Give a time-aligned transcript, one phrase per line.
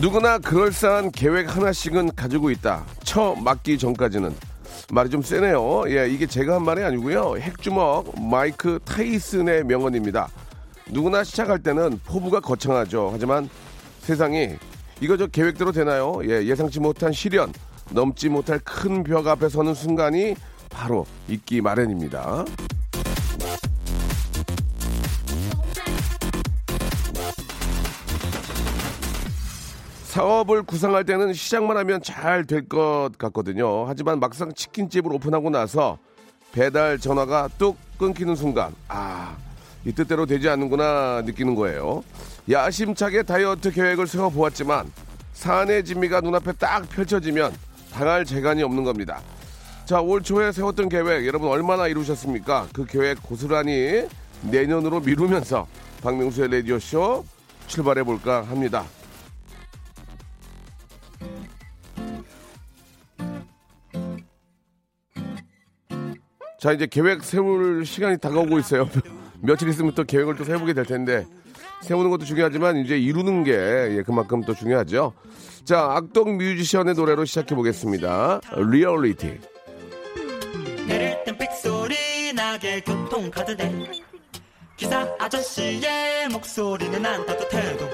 [0.00, 2.84] 누구나 그럴싸한 계획 하나씩은 가지고 있다.
[3.04, 4.34] 처 맞기 전까지는.
[4.92, 5.84] 말이 좀 세네요.
[5.88, 7.36] 예 이게 제가 한 말이 아니고요.
[7.38, 10.28] 핵주먹 마이크 타이슨의 명언입니다.
[10.88, 13.10] 누구나 시작할 때는 포부가 거창하죠.
[13.12, 13.48] 하지만
[14.00, 14.56] 세상이
[15.00, 16.20] 이거 저 계획대로 되나요?
[16.24, 17.52] 예, 예상치 못한 시련,
[17.90, 20.34] 넘지 못할 큰 벽 앞에 서는 순간이
[20.70, 22.44] 바로 있기 마련입니다.
[30.10, 33.86] 사업을 구상할 때는 시작만 하면 잘 될 것 같거든요.
[33.86, 35.98] 하지만 막상 치킨집을 오픈하고 나서
[36.50, 39.36] 배달 전화가 뚝 끊기는 순간, 아,
[39.84, 42.02] 이 뜻대로 되지 않는구나 느끼는 거예요.
[42.50, 44.90] 야심차게 다이어트 계획을 세워보았지만
[45.32, 47.52] 사내 진미가 눈앞에 딱 펼쳐지면
[47.92, 49.20] 당할 재간이 없는 겁니다.
[49.84, 52.66] 자, 올 초에 세웠던 계획 여러분 얼마나 이루셨습니까?
[52.72, 54.08] 그 계획 고스란히
[54.42, 55.68] 내년으로 미루면서
[56.02, 57.24] 박명수의 라디오쇼
[57.68, 58.84] 출발해 볼까 합니다.
[66.60, 68.86] 자, 이제 계획 세울 시간이 다가오고 있어요.
[69.40, 71.26] 며칠 있으면 또 계획을 또 세우게 될 텐데
[71.80, 75.14] 세우는 것도 중요하지만 이제 이루는 게 예, 그만큼 또 중요하죠.
[75.64, 78.42] 자, 악동 뮤지션의 노래로 시작해 보겠습니다.
[78.56, 79.38] 리얼리티.
[80.86, 83.72] 내릴 땐 삑소리 나게 교통 카드 대
[84.76, 87.88] 기사 아저씨의 목소리는 안 따뜻해도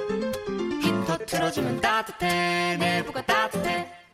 [0.82, 4.05] 히터 틀어주면 따뜻해 내부가 따뜻해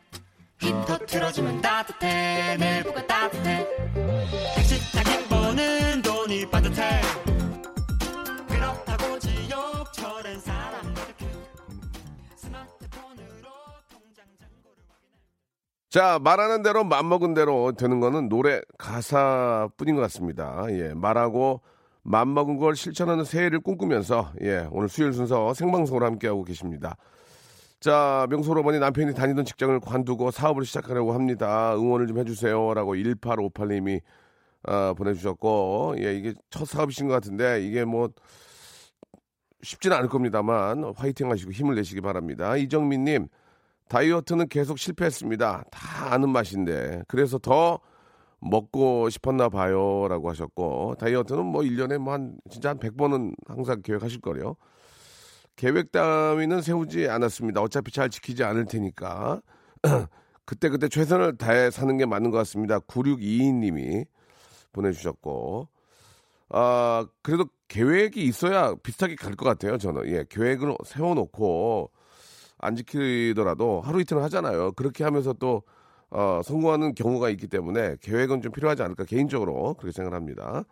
[0.63, 3.67] 히터 틀어주면 따뜻해 내부가 따뜻해
[4.55, 7.01] 택시 타기 버는 돈이 빠듯해
[8.47, 11.25] 그렇다고 지옥철엔 사람들을 켜
[12.37, 13.49] 스마트폰으로
[13.91, 15.19] 통장 잔고를 확인해
[15.89, 20.63] 자, 말하는 대로 맘먹은 대로 되는 거는 노래 가사뿐인 것 같습니다.
[20.69, 21.59] 예, 말하고
[22.03, 26.95] 맘먹은 걸 실천하는 새해를 꿈꾸면서 예, 오늘 수요일 순서 생방송으로 함께하고 계십니다.
[27.83, 31.75] 자, 명소로버니 남편이 다니던 직장을 관두고 사업을 시작하려고 합니다.
[31.75, 33.99] 응원을 좀 해주세요 라고 1858님이
[34.63, 38.07] 아, 보내주셨고, 예, 이게 첫 사업이신 것 같은데 이게 뭐
[39.63, 42.55] 쉽지는 않을 겁니다만 화이팅 하시고 힘을 내시기 바랍니다.
[42.55, 43.27] 이정민님,
[43.89, 45.65] 다이어트는 계속 실패했습니다.
[45.69, 47.03] 다 아는 맛인데.
[47.09, 47.81] 그래서 더
[48.39, 50.07] 먹고 싶었나 봐요.
[50.07, 54.55] 라고 하셨고, 다이어트는 뭐 1년에 뭐 한, 진짜 한 100번은 항상 계획하실 거래요.
[55.55, 57.61] 계획 따위는 세우지 않았습니다.
[57.61, 59.41] 어차피 잘 지키지 않을 테니까.
[60.45, 62.79] 그때그때 최선을 다해 사는 게 맞는 것 같습니다.
[62.79, 64.05] 9622님이
[64.73, 65.67] 보내주셨고.
[66.49, 70.07] 아, 그래도 계획이 있어야 비슷하게 갈 것 같아요, 저는.
[70.07, 71.91] 예, 계획을 세워놓고
[72.59, 74.73] 안 지키더라도 하루 이틀은 하잖아요.
[74.73, 75.63] 그렇게 하면서 또,
[76.11, 80.63] 어, 성공하는 경우가 있기 때문에 계획은 좀 필요하지 않을까, 개인적으로 그렇게 생각합니다.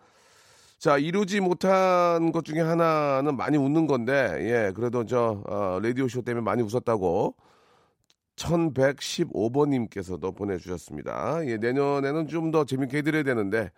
[0.82, 6.44] 자, 이루지 못한 것 중에 하나는 많이 웃는 건데, 예, 그래도 저, 어, 라디오쇼 때문에
[6.44, 7.36] 많이 웃었다고
[8.36, 11.46] 1115번님께서도 보내주셨습니다.
[11.46, 13.70] 예, 내년에는 좀 더 재밌게 해드려야 되는데,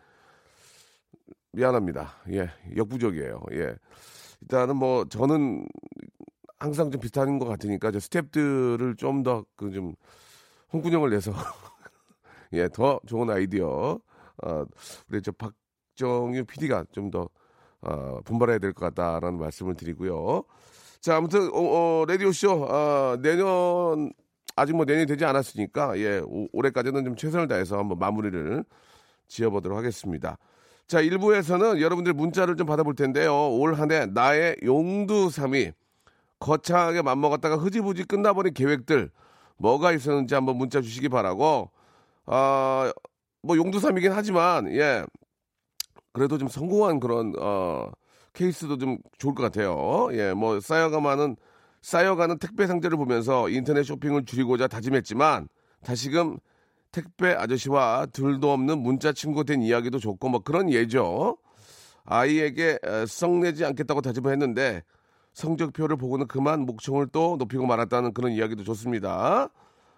[1.51, 2.13] 미안합니다.
[2.31, 3.41] 예, 역부족이에요.
[3.51, 3.75] 예.
[4.41, 5.67] 일단은 뭐, 저는
[6.57, 9.93] 항상 좀 비슷한 것 같으니까, 저 스탭들을 좀 더, 그 좀,
[10.71, 11.33] 홍군형을 내서,
[12.53, 13.99] 예, 더 좋은 아이디어,
[14.43, 14.65] 어,
[15.09, 15.53] 우리 저 박
[15.95, 17.29] 정유 PD가 좀 더,
[17.81, 20.43] 어, 분발해야 될 것 같다라는 말씀을 드리고요.
[21.01, 21.59] 자, 아무튼, 어,
[22.01, 24.11] 어, 라디오 쇼, 어, 내년,
[24.55, 28.63] 아직 뭐 내년이 되지 않았으니까, 예, 오- 올해까지는 좀 최선을 다해서 한번 마무리를
[29.27, 30.37] 지어보도록 하겠습니다.
[30.87, 33.33] 자, 1부에서는 여러분들 문자를 좀 받아볼 텐데요.
[33.51, 35.71] 올 한 해 나의 용두삼이
[36.39, 39.09] 거창하게 맘먹었다가 흐지부지 끝나버린 계획들
[39.57, 41.71] 뭐가 있었는지 한번 문자 주시기 바라고
[42.25, 42.91] 아,
[43.41, 45.05] 뭐 용두삼이긴 하지만 예.
[46.13, 47.91] 그래도 좀 성공한 그런 어
[48.33, 50.09] 케이스도 좀 좋을 것 같아요.
[50.13, 51.35] 예, 뭐 쌓여가마는
[51.81, 55.49] 쌓여가는 택배 상자를 보면서 인터넷 쇼핑을 줄이고자 다짐했지만
[55.83, 56.37] 다시금
[56.91, 61.37] 택배 아저씨와 둘도 없는 문자 친구 된 이야기도 좋고 뭐 그런 예죠.
[62.05, 64.83] 아이에게 에, 썩내지 않겠다고 다짐을 했는데
[65.33, 69.49] 성적표를 보고는 그만 목청을 또 높이고 말았다는 그런 이야기도 좋습니다.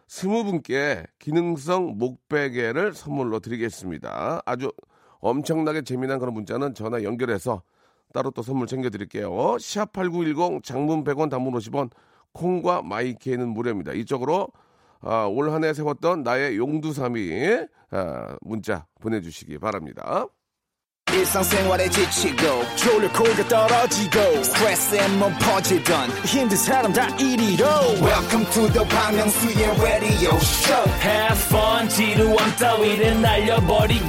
[0.07, 4.41] 스무 분께 기능성 목베개를 선물로 드리겠습니다.
[4.45, 4.71] 아주
[5.19, 7.61] 엄청나게 재미난 그런 문자는 전화 연결해서
[8.13, 9.29] 따로 또 선물 챙겨드릴게요.
[9.29, 11.89] 샵8910 장문 100원 단문 50원
[12.33, 13.93] 콩과 마이케이는 무료입니다.
[13.93, 14.49] 이쪽으로
[15.01, 17.57] 아, 올 한 해 세웠던 나의 용두삼이
[17.91, 20.25] 아, 문자 보내주시기 바랍니다.
[21.89, 22.43] 지치고,
[23.47, 24.19] 떨어지고,
[25.39, 26.09] 퍼지던,
[28.01, 34.07] welcome to the Bang Myung-soo's radio show Have fun 지루함 따위를 날려버리고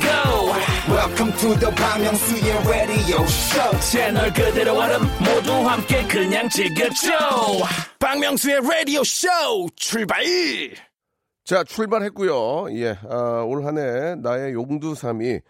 [0.89, 7.11] welcome to the Myung-soo's radio show 채널 그대로 얼음 모두 함께 그냥 즐겨줘
[7.99, 9.29] 박명수의 라디오 쇼
[9.75, 10.25] 출발
[11.45, 12.77] 자, 출발했고요.
[12.77, 15.41] 예, 아, 올 한해 나의 용두삼이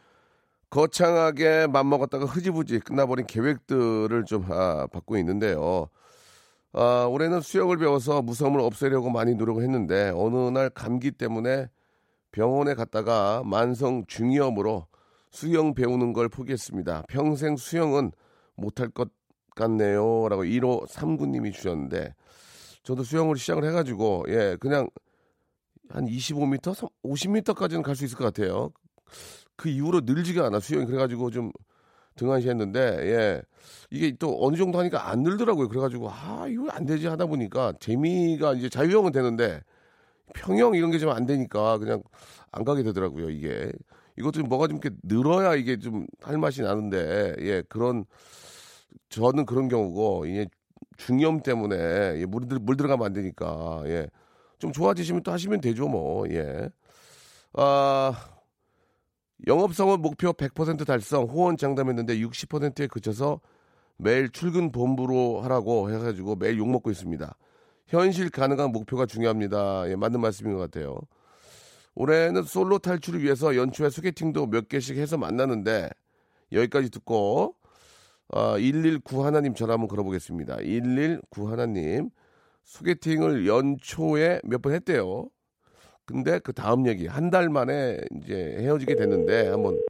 [0.69, 5.89] 거창하게 맘먹었다가 흐지부지 끝나버린 계획들을 좀 아, 받고 있는데요.
[6.75, 11.69] 아, 올해는 수영을 배워서 무서움을 없애려고 많이 노력을 했는데 어느 날 감기 때문에
[12.31, 14.87] 병원에 갔다가 만성 중이염으로
[15.37, 17.05] 수영 배우는 걸 포기했습니다.
[17.09, 18.11] 평생 수영은
[18.57, 19.11] 못할 것
[19.55, 20.29] 같네요.
[20.31, 22.15] 라고 1호 3구님이 주셨는데
[22.83, 24.89] 저도 수영을 시작을 해가지고 예 그냥
[25.91, 28.71] 한 25m, 50m까지는 갈 수 있을 것 같아요.
[29.57, 31.53] 그 이후로 늘지가 않아 수영이 그래가지고 좀
[32.17, 33.43] 등한시 했는데 예
[33.91, 35.69] 이게 또 어느 정도 하니까 안 늘더라고요.
[35.69, 39.61] 그래가지고 아 이거 안 되지 하다 보니까 재미가 이제 자유형은 되는데
[40.35, 42.03] 평형 이런 게 좀 안 되니까 그냥
[42.53, 43.29] 안 가게 되더라고요.
[43.31, 43.71] 이게
[44.19, 48.05] 이것도 좀 뭐가 좀 이렇게 늘어야 이게 좀 할 맛이 나는데 예 그런
[49.11, 50.47] 저는 그런 경우고 이게
[50.97, 51.77] 중염 때문에
[52.21, 54.09] 예, 물, 들- 물 들어가면 안 되니까 예.
[54.59, 56.71] 좀 좋아지시면 또 하시면 되죠 뭐 예.
[57.55, 58.15] 아
[59.47, 63.41] 영업성원 목표 100% 달성 호언 장담했는데 60%에 그쳐서
[63.99, 67.37] 매일 출근 본부로 하라고 해가지고 매일 욕 먹고 있습니다.
[67.87, 69.89] 현실 가능한 목표가 중요합니다.
[69.91, 70.99] 예, 맞는 말씀인 것 같아요.
[71.97, 75.91] 올해는 솔로 탈출을 위해서 연초에 소개팅도 몇 개씩 해서 만나는데
[76.53, 77.57] 여기까지 듣고
[78.31, 80.57] 아, 119 하나님 전화 한번 걸어보겠습니다.
[80.59, 82.11] 119 하나님
[82.65, 85.29] 소개팅을 연초에 몇 번 했대요.
[86.07, 89.81] 근데 그 다음 얘기 한 달 만에 이제 헤어지게 됐는데 한번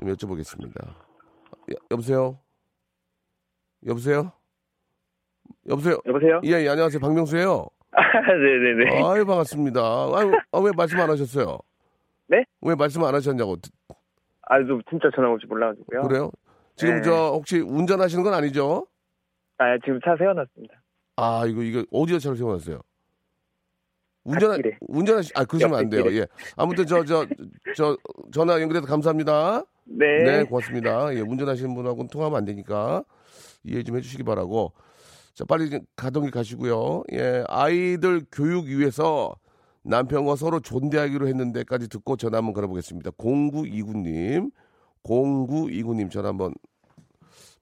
[0.00, 0.86] 좀 여쭤보겠습니다.
[0.88, 2.38] 여, 여보세요?
[3.86, 4.32] 여보세요?
[5.68, 5.98] 여보세요?
[6.06, 6.40] 여보세요?
[6.44, 7.00] 예, 예 안녕하세요.
[7.00, 7.66] 박명수예요.
[7.96, 9.04] 네네네.
[9.04, 9.80] 아유 반갑습니다.
[9.80, 11.58] 아유, 아, 왜 말씀 안 하셨어요?
[12.28, 12.44] 네?
[12.62, 13.56] 왜 말씀 안 하셨냐고.
[14.48, 16.02] 아, 저 진짜 전화 올지 몰라가지고요.
[16.02, 16.30] 그래요?
[16.76, 17.02] 지금 네.
[17.02, 18.86] 저 혹시 운전하시는 건 아니죠?
[19.58, 20.74] 아, 지금 차 세워놨습니다.
[21.16, 22.80] 아 이거 이거 어디에 차를 세워놨어요?
[24.24, 24.78] 운전 갓길에.
[24.88, 26.04] 운전하시 아 그러시면 안 돼요.
[26.12, 26.26] 예.
[26.56, 27.26] 아무튼 저 저
[27.76, 27.96] 저
[28.32, 29.64] 전화 연결해서 감사합니다.
[29.84, 30.06] 네.
[30.24, 31.14] 네, 고맙습니다.
[31.14, 33.04] 예, 운전하시는 분하고는 통화하면 안 되니까
[33.64, 34.72] 이해 좀 해주시기 바라고.
[35.34, 37.04] 자, 빨리 가던 길 가시고요.
[37.12, 39.34] 예, 아이들 교육 위해서
[39.82, 43.12] 남편과 서로 존대하기로 했는데까지 듣고 전화 한번 걸어보겠습니다.
[43.12, 44.52] 0929님,
[45.02, 46.54] 0929님 전화 한번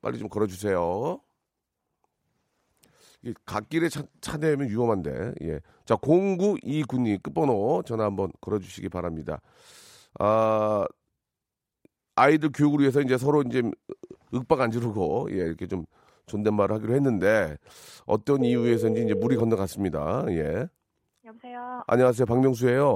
[0.02, 1.20] 빨리 좀 걸어주세요.
[3.22, 5.34] 이 갓길에 차, 차대면 위험한데.
[5.42, 5.60] 예.
[5.84, 9.40] 자, 0929님 끝번호 전화 한번 걸어주시기 바랍니다.
[10.18, 10.86] 아,
[12.16, 13.62] 아이들 교육을 위해서 이제 서로 이제
[14.32, 15.84] 윽박 안 지르고 예, 이렇게 좀
[16.30, 17.56] 존댓말을 하기로 했는데
[18.06, 20.24] 어떤 이유에서인지 이제 물이 건너갔습니다.
[20.28, 20.66] 예.
[21.24, 21.82] 여보세요.
[21.86, 22.26] 안녕하세요.
[22.26, 22.88] 박명수예요.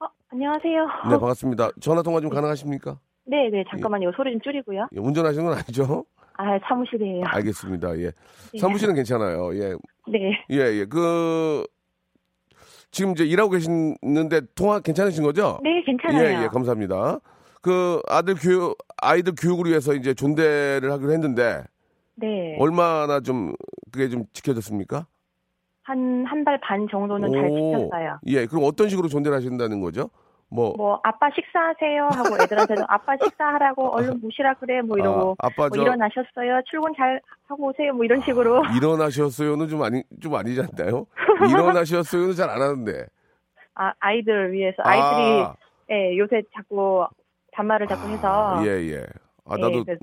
[0.00, 0.86] 어, 안녕하세요.
[1.10, 1.70] 네, 반갑습니다.
[1.80, 2.98] 전화 통화 좀 가능하십니까?
[3.24, 4.12] 네, 네, 잠깐만요.
[4.16, 4.88] 소리 좀 줄이고요.
[4.94, 6.04] 예, 운전하시는 건 아니죠?
[6.34, 7.24] 아, 사무실이에요.
[7.26, 7.96] 알겠습니다.
[7.98, 8.10] 예.
[8.52, 8.58] 네.
[8.58, 9.54] 사무실은 괜찮아요.
[9.54, 9.76] 예.
[10.08, 10.84] 네, 예, 예.
[10.86, 11.64] 그
[12.90, 15.60] 지금 이제 일하고 계시는데 통화 괜찮으신 거죠?
[15.62, 16.24] 네, 괜찮아요.
[16.24, 17.20] 예, 예, 감사합니다.
[17.62, 21.62] 그 아들 교육 아이들 교육을 위해서 이제 존대를 하기로 했는데
[22.16, 23.54] 네, 얼마나 좀
[23.90, 25.06] 그게 좀 지켜졌습니까?
[25.84, 27.56] 한 한 달 반 정도는 잘 오,
[27.88, 28.18] 지켰어요.
[28.26, 30.10] 예, 그럼 어떤 식으로 존대를 하신다는 거죠?
[30.48, 35.68] 뭐, 뭐 아빠 식사하세요 하고 애들한테도 아빠 식사하라고 얼른 모시라 그래 뭐 이러고 아, 아빠
[35.68, 40.60] 뭐 저 일어나셨어요 출근 잘 하고 오세요 뭐 이런 식으로 일어나셨어요는 좀 아니 좀 아니지
[40.60, 41.06] 않나요?
[41.50, 43.06] 일어나셨어요는 잘 안 하는데.
[43.74, 45.54] 아 아이들을 위해서 아이들이 아,
[45.90, 47.06] 예, 요새 자꾸
[47.52, 49.06] 반말을 자꾸 해서 예, 예.
[49.46, 49.96] 아, 예, 나도 그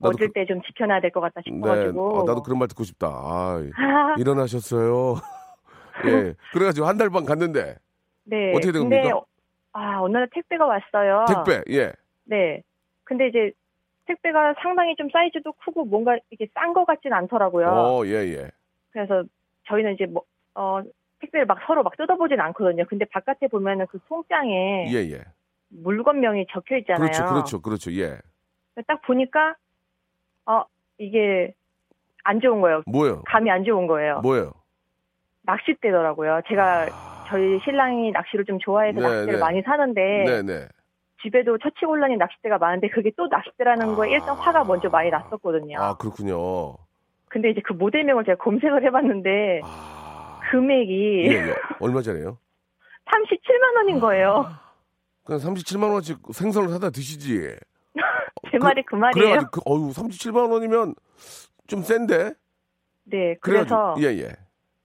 [0.00, 3.06] 나도 얻을 때좀 지켜놔야 될 것 같다 네, 싶어가지고 아, 나도 그런 말 듣고 싶다.
[3.08, 5.16] 아, 아, 일어나셨어요.
[6.06, 6.34] 예.
[6.52, 7.76] 그래가지고 한 달 반 갔는데
[8.24, 8.50] 네.
[8.52, 9.20] 어떻게 된 근데 겁니까?
[9.72, 11.24] 아 어느 날 택배가 왔어요.
[11.28, 11.92] 택배, 예.
[12.24, 12.62] 네.
[13.04, 13.52] 근데 이제
[14.06, 17.66] 택배가 상당히 좀 사이즈도 크고 뭔가 이게 싼 것 같진 않더라고요.
[17.68, 18.50] 어, 예, 예.
[18.90, 19.22] 그래서
[19.68, 20.22] 저희는 이제 뭐,
[20.54, 20.82] 어,
[21.20, 22.84] 택배를 막 서로 막 뜯어보진 않거든요.
[22.88, 25.22] 근데 바깥에 보면은 그 송장에 예, 예.
[25.68, 27.00] 물건명이 적혀 있잖아요.
[27.10, 27.92] 그렇죠, 그렇죠, 그렇죠.
[27.92, 28.18] 예.
[28.86, 29.54] 딱 보니까
[30.46, 30.64] 어
[30.98, 31.54] 이게
[32.24, 32.82] 안 좋은 거예요.
[32.86, 33.22] 뭐예요?
[33.26, 34.20] 감이 안 좋은 거예요.
[34.20, 34.52] 뭐예요?
[35.42, 36.42] 낚싯대더라고요.
[36.48, 36.86] 제가
[37.28, 39.38] 저희 신랑이 낚시를 좀 좋아해서 네, 낚싯대를 네.
[39.40, 40.68] 많이 사는데 네, 네.
[41.22, 45.78] 집에도 처치곤란인 낚싯대가 많은데 그게 또 낚싯대라는 거에 일단 화가 먼저 많이 났었거든요.
[45.80, 46.76] 아, 그렇군요.
[47.28, 51.54] 근데 이제 그 모델명을 제가 검색을 해봤는데 아, 금액이 예, 예.
[51.80, 52.38] 얼마짜리예요?
[53.06, 54.46] 37만 원인 거예요.
[55.24, 57.56] 그냥 37만 원어치 생선을 사다 드시지.
[58.50, 59.28] 제 말이 그 말이에요.
[59.28, 60.94] 그래가지고 그, 어유 37만 원이면
[61.66, 62.32] 좀 센데.
[63.04, 64.32] 네, 그래서 예 예.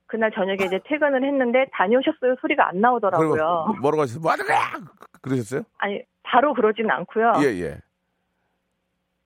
[0.07, 3.75] 그날 저녁에 이제 퇴근을 했는데 다녀오셨어요 소리가 안 나오더라고요.
[3.81, 4.21] 뭐라고 하셨어요?
[4.21, 4.59] 뭐하는 거야?
[5.21, 5.63] 그러셨어요?
[5.77, 7.33] 아니 바로 그러지는 않고요.
[7.41, 7.77] 예 예.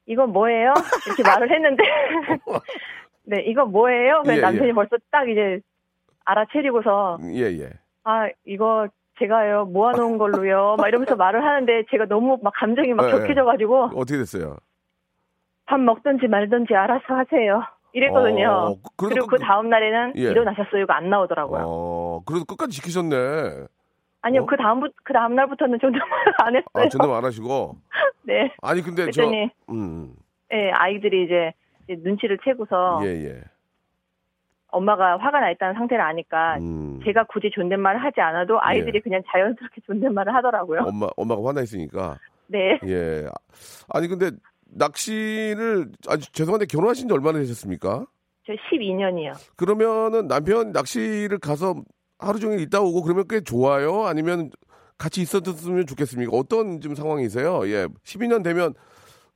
[0.08, 0.74] 이건 뭐예요?
[1.06, 1.84] 이렇게 말을 했는데
[3.24, 4.22] 네 이건 뭐예요?
[4.24, 4.74] 그래서 예, 남편이 예.
[4.74, 5.62] 벌써 딱 이제
[6.26, 7.70] 알아채리고서 예 예.
[8.04, 8.88] 아 이거
[9.20, 14.18] 제가요 모아놓은 걸로요 막 이러면서 말을 하는데 제가 너무 막 감정이 막 예, 격해져가지고 어떻게
[14.18, 14.58] 됐어요?
[15.66, 17.62] 밥 먹든지 말든지 알아서 하세요
[17.94, 18.48] 이랬거든요.
[18.50, 20.22] 어, 그- 그래도 그리고 그 끝- 다음 날에는 예.
[20.22, 21.64] 일어나셨어요 이거 안 나오더라고요.
[21.66, 23.16] 어, 그래도 끝까지 지키셨네.
[24.24, 24.46] 아니요 어?
[24.46, 26.66] 그 다음 그 다음 날부터는 존댓말을 안 했어요.
[26.74, 27.76] 아, 존댓말 안 하시고.
[28.24, 28.54] 네.
[28.62, 30.14] 아니, 근데 그랬더니 저, 음,
[30.54, 31.54] 예, 아이들이 이제
[31.88, 33.42] 이제 눈치를 채고서 예, 예.
[34.72, 39.00] 엄마가 화가 나 있다는 상태를 아니까 음, 제가 굳이 존댓말을 하지 않아도 아이들이 예.
[39.02, 40.82] 그냥 자연스럽게 존댓말을 하더라고요.
[40.86, 42.18] 엄마, 엄마가 화나 있으니까.
[42.48, 42.80] 네.
[42.88, 43.28] 예.
[43.90, 44.32] 아니, 근데
[44.74, 48.06] 낚시를, 아주 죄송한데 결혼하신 지 얼마나 되셨습니까?
[48.46, 49.34] 저 12년이요.
[49.56, 51.76] 그러면은 남편 낚시를 가서
[52.18, 54.06] 하루 종일 있다 오고 그러면 꽤 좋아요?
[54.06, 54.50] 아니면
[54.98, 56.32] 같이 있었으면 좋겠습니까?
[56.36, 57.68] 어떤 좀 상황이세요?
[57.68, 57.88] 예.
[58.04, 58.74] 12년 되면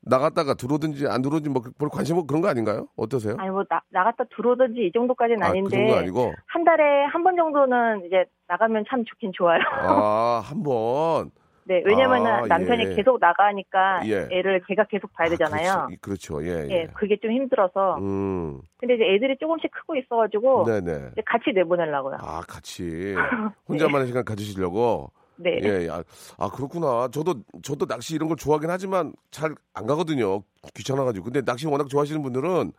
[0.06, 2.88] 나갔다가 들어오든지 안 들어오든지 뭐 별 관심 없고 그런 거 아닌가요?
[2.96, 3.36] 어떠세요?
[3.40, 6.34] 아니 뭐 나, 나갔다 들어오든지 이 정도까지는 아, 아닌데 그 아니고.
[6.48, 9.60] 한 달에 한 번 정도는 이제 나가면 참 좋긴 좋아요.
[9.82, 11.32] 아, 한 번.
[11.68, 12.96] 네, 왜냐면은 아, 남편이 예.
[12.96, 14.28] 계속 나가니까 예.
[14.30, 15.72] 애를 걔가 계속 봐야 되잖아요.
[15.72, 16.36] 아, 그렇죠.
[16.38, 16.46] 그렇죠.
[16.46, 16.88] 예, 예, 예.
[16.94, 17.98] 그게 좀 힘들어서.
[17.98, 18.62] 음.
[18.78, 20.94] 근데 이제 애들이 조금씩 크고 있어가지고 네네.
[21.26, 22.18] 같이 내보내려고요.
[22.22, 23.16] 아, 같이.
[23.68, 25.10] 혼자만의 시간 가지시려고?
[25.38, 25.60] 네.
[25.64, 25.90] 예, 예.
[25.90, 26.04] 아,
[26.38, 27.10] 아, 그렇구나.
[27.12, 30.42] 저도, 저도 낚시 이런 걸 좋아하긴 하지만 잘 안 가거든요.
[30.74, 31.26] 귀찮아가지고.
[31.26, 32.72] 근데 낚시 워낙 좋아하시는 분들은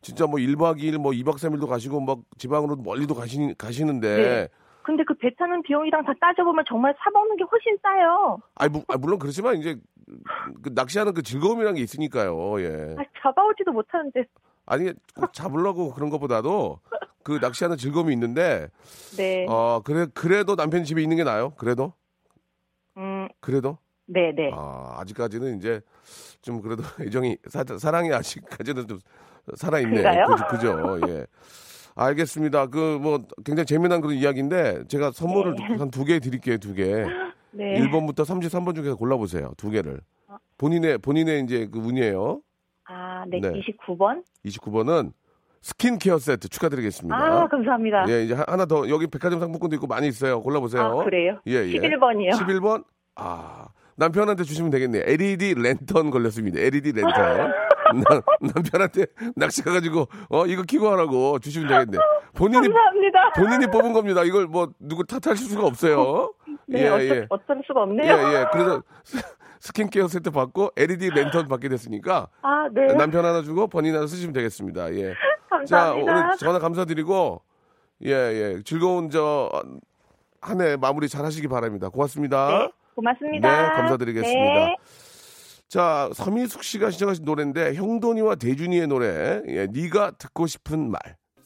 [0.00, 4.16] 진짜 뭐 1박 2일, 뭐 2박 3일도 가시고 막 지방으로 멀리도 가시, 가시는데.
[4.16, 4.48] 네.
[4.82, 8.38] 근데 그 배 타는 비용이랑 다 따져보면 정말 사먹는 게 훨씬 싸요.
[8.54, 9.76] 아니, 무- 아, 물론 그렇지만 이제
[10.62, 12.58] 그 낚시하는 그 즐거움이라는 게 있으니까요.
[12.62, 12.96] 예.
[12.98, 14.24] 아, 잡아오지도 못하는데.
[14.64, 16.80] 아니, 꼭 잡으려고 그런 것보다도
[17.22, 18.68] 그 낚시하는 즐거움이 있는데,
[19.18, 19.44] 네.
[19.46, 21.50] 어, 그래, 그래도 남편 집에 있는 게 나아요?
[21.58, 21.92] 그래도?
[22.98, 23.78] 음, 그래도?
[24.06, 24.50] 네, 네.
[24.54, 25.80] 아, 아직까지는 이제
[26.42, 28.98] 좀 그래도 애정이 사, 사랑이 아직까지는 좀
[29.54, 30.02] 살아 있네.
[30.02, 30.48] 그런가요?
[30.50, 31.00] 그죠.
[31.08, 31.26] 예.
[31.94, 32.66] 알겠습니다.
[32.66, 35.64] 그 뭐 굉장히 재미난 그런 이야기인데 제가 선물을 네.
[35.76, 36.58] 한두 개 드릴게요.
[36.58, 36.84] 두 개.
[37.50, 37.80] 네.
[37.80, 39.52] 1번부터 33번 중에서 골라 보세요.
[39.56, 40.00] 두 개를.
[40.58, 42.40] 본인의 본인의 이제 그 운이에요.
[42.84, 43.40] 아, 네.
[43.40, 43.50] 네.
[43.52, 44.24] 29번?
[44.44, 45.12] 29번은
[45.62, 47.16] 스킨케어 세트 축하드리겠습니다.
[47.16, 48.04] 아, 감사합니다.
[48.08, 50.40] 예, 이제 하- 하나 더 여기 백화점 상품권도 있고 많이 있어요.
[50.42, 50.82] 골라보세요.
[51.00, 51.38] 아, 그래요?
[51.46, 51.78] 예, 예.
[51.78, 52.30] 11번이요.
[52.32, 52.84] 11번?
[53.16, 55.02] 아, 남편한테 주시면 되겠네.
[55.06, 56.60] LED 랜턴 걸렸습니다.
[56.60, 57.52] LED 랜턴.
[57.88, 58.20] 나-
[58.54, 61.98] 남편한테 낚시 가가지고, 어, 이거 키고 하라고 주시면 되겠네.
[62.34, 63.32] 본인이, 감사합니다.
[63.34, 64.22] 본인이 뽑은 겁니다.
[64.24, 66.32] 이걸 뭐, 누구 탓할 수가 없어요.
[66.68, 67.26] 네, 예, 어쩔, 예.
[67.30, 68.12] 어쩔 수가 예, 없네요.
[68.12, 68.44] 예.
[68.52, 69.22] 그래서 스-
[69.60, 72.92] 스킨케어 세트 받고 LED 랜턴 받게 됐으니까 아, 네.
[72.94, 74.92] 남편 하나 주고 본인 하나 쓰시면 되겠습니다.
[74.94, 75.14] 예.
[75.48, 76.12] 자, 감사합니다.
[76.12, 77.42] 오늘 전화 감사드리고,
[78.04, 78.62] 예, 예.
[78.64, 79.50] 즐거운 저,
[80.40, 81.88] 한 해 마무리 잘 하시기 바랍니다.
[81.88, 82.48] 고맙습니다.
[82.58, 83.50] 네, 고맙습니다.
[83.62, 84.54] 네, 감사드리겠습니다.
[84.66, 84.76] 네.
[85.68, 91.00] 자, 서민숙 씨가 신청하신 노래인데 형돈이와 대준이의 노래 예, 네가 듣고 싶은 말.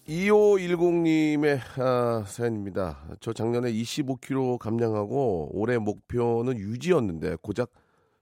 [0.08, 2.98] 2510님의 아, 사연입니다.
[3.20, 7.70] 저 작년에 25kg 감량하고 올해 목표는 유지였는데 고작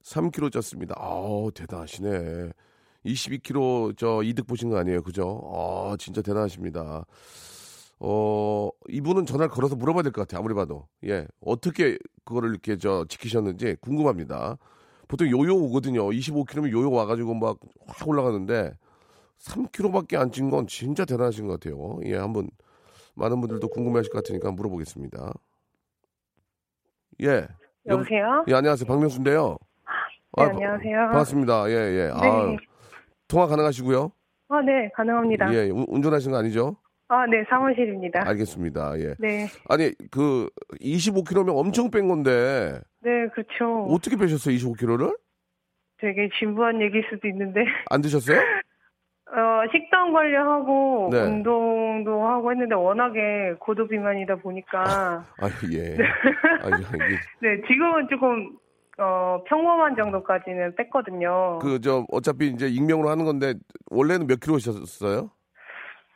[0.05, 0.93] 3kg 쪘습니다.
[0.97, 2.51] 아우 대단하시네.
[3.05, 5.41] 22kg 저 이득 보신 거 아니에요, 그죠?
[5.53, 7.05] 아 진짜 대단하십니다.
[8.01, 10.41] 어 이분은 전화를 걸어서 물어봐야 될 것 같아요.
[10.41, 14.57] 아무리 봐도 예 어떻게 그거를 이렇게 저 지키셨는지 궁금합니다.
[15.09, 16.09] 보통 요요 오거든요.
[16.11, 18.73] 25kg면 요요 와가지고 막 확 올라가는데
[19.41, 21.99] 3kg밖에 안 찐 건 진짜 대단하신 것 같아요.
[22.05, 22.49] 예, 한번
[23.15, 25.33] 많은 분들도 궁금해하실 것 같으니까 물어보겠습니다.
[27.23, 27.49] 예.
[27.87, 28.45] 여보- 여보세요?
[28.49, 28.87] 예, 안녕하세요.
[28.87, 29.57] 박명수인데요.
[30.37, 30.97] 네, 아, 안녕하세요.
[31.09, 31.71] 반갑습니다.
[31.71, 32.07] 예, 예.
[32.07, 32.11] 네.
[32.13, 32.57] 아,
[33.31, 34.11] 통화 가능하시고요?
[34.49, 35.55] 아, 네, 가능합니다.
[35.55, 36.77] 예, 운- 운전하신 거 아니죠?
[37.09, 38.29] 아, 네, 사무실입니다.
[38.29, 38.99] 알겠습니다.
[38.99, 39.15] 예.
[39.19, 40.49] 네, 아니, 그
[40.81, 43.85] 25kg면 엄청 뺀 건데 네, 그렇죠.
[43.89, 44.55] 어떻게 빼셨어요?
[44.57, 45.17] 25kg를?
[45.99, 48.39] 되게 진부한 얘기일 수도 있는데, 안 드셨어요?
[48.41, 51.21] 어, 식단 관리하고 네.
[51.23, 54.83] 운동도 하고 했는데 워낙에 고도 비만이다 보니까,
[55.39, 55.97] 아, 예.
[56.63, 56.85] 아, 이게
[57.43, 58.57] 네, 지금은 조금
[59.01, 61.59] 어, 평범한 정도까지는 뺐거든요.
[61.61, 63.55] 그 저 어차피 이제 익명으로 하는 건데
[63.91, 65.31] 원래는 몇 킬로셨어요?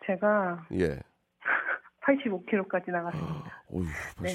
[0.07, 0.99] 제가 예.
[2.05, 3.63] 85kg까지 나갔습니다.
[3.73, 3.85] 어휴,
[4.23, 4.29] 네.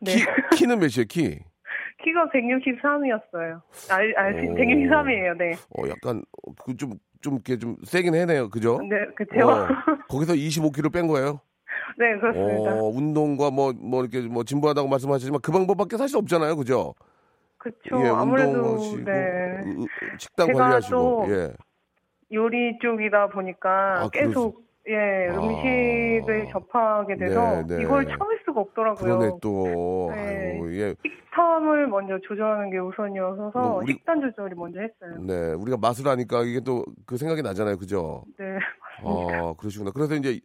[0.00, 0.12] 네.
[0.50, 1.06] 키 키는 몇이에요?
[1.08, 1.40] 키?
[2.04, 3.60] 키가 163이었어요.
[3.90, 4.54] 아, 아, 오.
[4.54, 5.52] 163이에요, 네.
[5.76, 6.22] 어 약간
[6.64, 8.48] 그 좀 좀 이렇게 좀 세긴 해네요.
[8.48, 8.78] 그죠?
[8.88, 9.40] 네, 그쵸.
[9.44, 9.66] 어,
[10.08, 11.40] 거기서 25kg 뺀 거예요?
[11.98, 12.74] 네, 그렇습니다.
[12.76, 16.54] 어, 운동과 뭐, 뭐 이렇게 뭐 진부하다고 말씀하시지만 그 방법밖에 사실 없잖아요.
[16.54, 16.94] 그죠?
[17.58, 18.04] 그렇죠.
[18.04, 19.12] 예, 아무래도 운동하시고, 네.
[19.64, 19.86] 으, 으,
[20.18, 20.96] 식단 제가 관리하시고,
[21.26, 21.52] 또 예.
[22.32, 25.34] 요리 쪽이다 보니까 아, 계속 예, 아.
[25.38, 27.82] 음식을 접하게 돼서 네, 네.
[27.82, 29.18] 이걸 참을 수가 없더라고요.
[29.18, 30.10] 그러네 또.
[30.14, 30.52] 네.
[30.52, 30.94] 아이고, 예.
[31.04, 35.20] 식탐을 먼저 조절하는 게 우선이어서 뭐 우리- 식단 조절이 먼저 했어요.
[35.26, 37.76] 네, 우리가 맛을 아니까 이게 또 그 생각이 나잖아요.
[37.76, 38.24] 그죠?
[38.38, 38.44] 네.
[39.04, 39.90] 아, 그러시구나.
[39.92, 40.40] 그래서 이제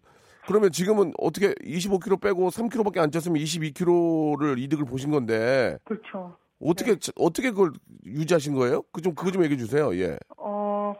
[0.46, 6.36] 그러면 지금은 어떻게 25kg 빼고 3kg밖에 안 쪘으면 22kg를 이득을 보신 건데 그렇죠.
[6.66, 7.72] 어떻게 어떻게 그걸
[8.06, 8.82] 유지하신 거예요?
[8.94, 9.94] 그 좀 그거 좀 얘기해 주세요.
[9.96, 10.18] 예.
[10.38, 10.94] 어,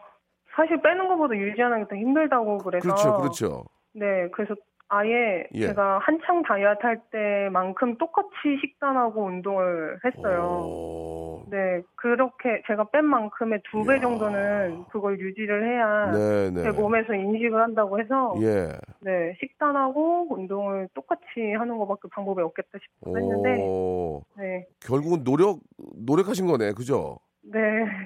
[0.56, 2.84] 사실 빼는 것보다 유지하는 게 더 힘들다고 그래서.
[2.84, 3.18] 그렇죠.
[3.18, 3.64] 그렇죠.
[3.94, 4.56] 네, 그래서
[4.90, 5.68] 아예 예.
[5.68, 8.30] 제가 한창 다이어트 할 때만큼 똑같이
[8.62, 10.42] 식단하고 운동을 했어요.
[10.64, 11.33] 오.
[11.54, 14.00] 네, 그렇게 제가 뺀 만큼의 두 배.
[14.00, 16.64] 정도는 그걸 유지를 해야 네, 네.
[16.64, 18.70] 제 몸에서 인식을 한다고 해서 예.
[19.02, 24.24] 네, 식단하고 운동을 똑같이 하는 것밖에 방법이 없겠다 싶어 했는데 오.
[24.36, 26.72] 네, 결국은 노력 노력하신 거네.
[26.72, 27.20] 그죠?
[27.44, 27.60] 네.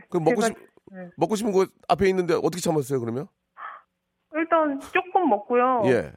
[0.09, 0.53] 그럼 먹고 싶
[0.91, 1.09] 네.
[1.15, 3.27] 먹고 싶은 거 앞에 있는데 어떻게 참았어요, 그러면?
[4.35, 5.83] 일단 조금 먹고요.
[5.85, 6.11] 예.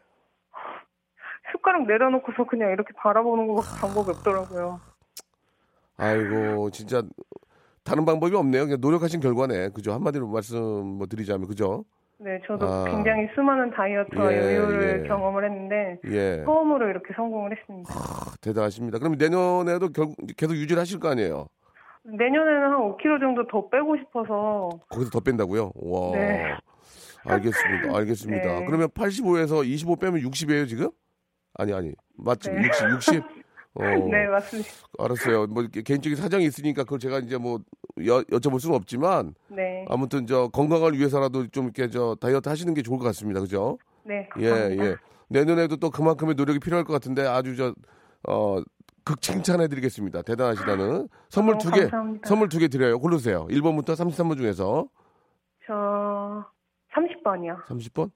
[1.52, 4.89] 숟가락 내려놓고서 그냥 이렇게 바라보는 것밖에 방법이 없더라고요.
[6.00, 7.02] 아이고, 진짜
[7.84, 8.64] 다른 방법이 없네요.
[8.64, 9.70] 그냥 노력하신 결과네.
[9.70, 9.92] 그죠?
[9.92, 11.84] 한마디로 말씀 뭐 드리자면 그죠?
[12.18, 12.84] 네, 저도 아.
[12.84, 15.08] 굉장히 수많은 다이어트와 예, 여유를 예.
[15.08, 16.44] 경험을 했는데 예.
[16.44, 17.94] 처음으로 이렇게 성공을 했습니다.
[17.94, 18.98] 아, 대단하십니다.
[18.98, 21.46] 그럼 내년에도 결국 계속 유지를 하실 거 아니에요?
[22.04, 25.72] 내년에는 한 5kg 정도 더 빼고 싶어서 거기서 더 뺀다고요?
[25.74, 26.12] 와.
[26.12, 26.54] 네.
[27.24, 27.96] 알겠습니다.
[27.96, 28.44] 알겠습니다.
[28.60, 28.66] 네.
[28.66, 30.90] 그러면 85에서 25 빼면 60이에요, 지금?
[31.54, 31.92] 아니, 아니.
[32.18, 32.50] 맞지?
[32.50, 32.64] 네.
[32.66, 33.22] 60, 60?
[33.74, 34.68] 어, 네 맞습니다.
[34.98, 35.46] 알았어요.
[35.46, 37.60] 뭐 개인적인 사정이 있으니까 그걸 제가 이제 뭐
[38.06, 42.82] 여, 여쭤볼 수는 없지만 네, 아무튼 저 건강을 위해서라도 좀 이렇게 저 다이어트 하시는 게
[42.82, 43.40] 좋을 것 같습니다.
[43.40, 43.78] 그죠?
[44.04, 44.84] 네, 예, 감사합니다.
[44.86, 44.96] 예.
[45.28, 47.74] 내년에도 또 그만큼의 노력이 필요할 것 같은데 아주 저,
[48.28, 48.60] 어,
[49.04, 50.22] 극 칭찬해 드리겠습니다.
[50.22, 51.08] 대단하시다는.
[51.28, 51.88] 선물 어, 두 개.
[52.24, 52.98] 선물 두 개 드려요.
[52.98, 53.46] 고르세요.
[53.48, 54.88] 1번부터 33번 중에서.
[55.66, 56.44] 저
[56.94, 57.64] 30번이요.
[57.66, 58.10] 30번?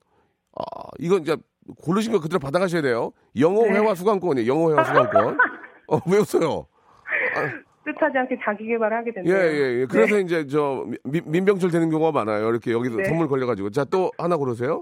[0.56, 1.36] 아, 이건 이제
[1.82, 3.12] 고르신 거 그대로 받아가셔야 돼요.
[3.38, 3.70] 영어 네.
[3.78, 4.50] 회화 수강권이에요.
[4.50, 5.38] 영어 회화 수강권.
[5.88, 6.66] 어, 왜 웃어요?
[7.84, 9.36] 뜻하지 않게 자기 개발을 하게 예, 됐네요.
[9.36, 9.86] 예, 예.
[9.86, 12.48] 그래서 이제 저 미- 민병철 되는 경우가 많아요.
[12.48, 13.04] 이렇게 여기서 네.
[13.04, 13.70] 선물 걸려가지고.
[13.70, 14.80] 자, 또 하나 고르세요.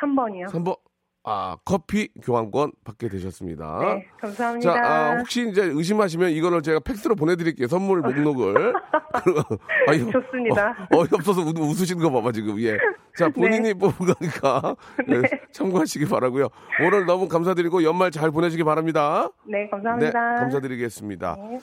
[0.00, 0.46] 3번이요.
[0.48, 0.76] 3번.
[1.24, 3.78] 아, 커피 교환권 받게 되셨습니다.
[3.80, 4.72] 네, 감사합니다.
[4.74, 7.68] 자, 아, 혹시 이제 의심하시면 이거를 제가 팩스로 보내드릴게요.
[7.68, 8.72] 선물 목록을.
[9.22, 9.42] 그리고-
[9.86, 10.70] 아유, 좋습니다.
[10.92, 12.58] 어, 어이없어서 웃, 웃으시는 거 봐봐, 지금.
[12.60, 12.76] 예.
[13.16, 14.74] 자, 본인이 뽑은 거니까
[15.10, 15.20] 예,
[15.52, 16.48] 참고하시기 바라고요
[16.80, 19.28] 오늘 너무 감사드리고 연말 잘 보내시기 바랍니다.
[19.44, 20.34] 네, 네, 감사합니다.
[20.36, 21.36] 감사드리겠습니다.
[21.38, 21.58] 네.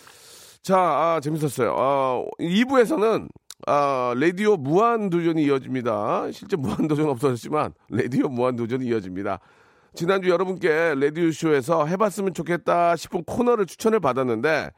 [0.61, 1.75] 자, 아, 재밌었어요.
[1.77, 3.27] 아, 2부에서는
[3.71, 6.31] 아, 라디오 무한도전이 이어집니다.
[6.31, 9.39] 실제 무한도전 없어졌지만 라디오 무한도전이 이어집니다.
[9.93, 14.71] 지난주 여러분께 라디오쇼에서 해봤으면 좋겠다 싶은 코너를 추천을 받았는데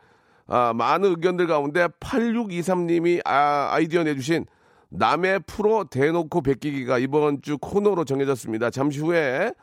[0.48, 4.46] 아, 많은 의견들 가운데 8623님이 아, 아이디어 내주신
[4.90, 8.72] 남의 프로 대놓고 베끼기가 이번 주 코너로 정해졌습니다.
[8.72, 9.54] 잠시 후에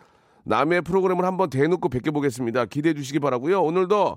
[0.44, 2.64] 남의 프로그램을 한번 대놓고 베껴보겠습니다.
[2.64, 3.60] 기대해 주시기 바라고요.
[3.62, 4.16] 오늘도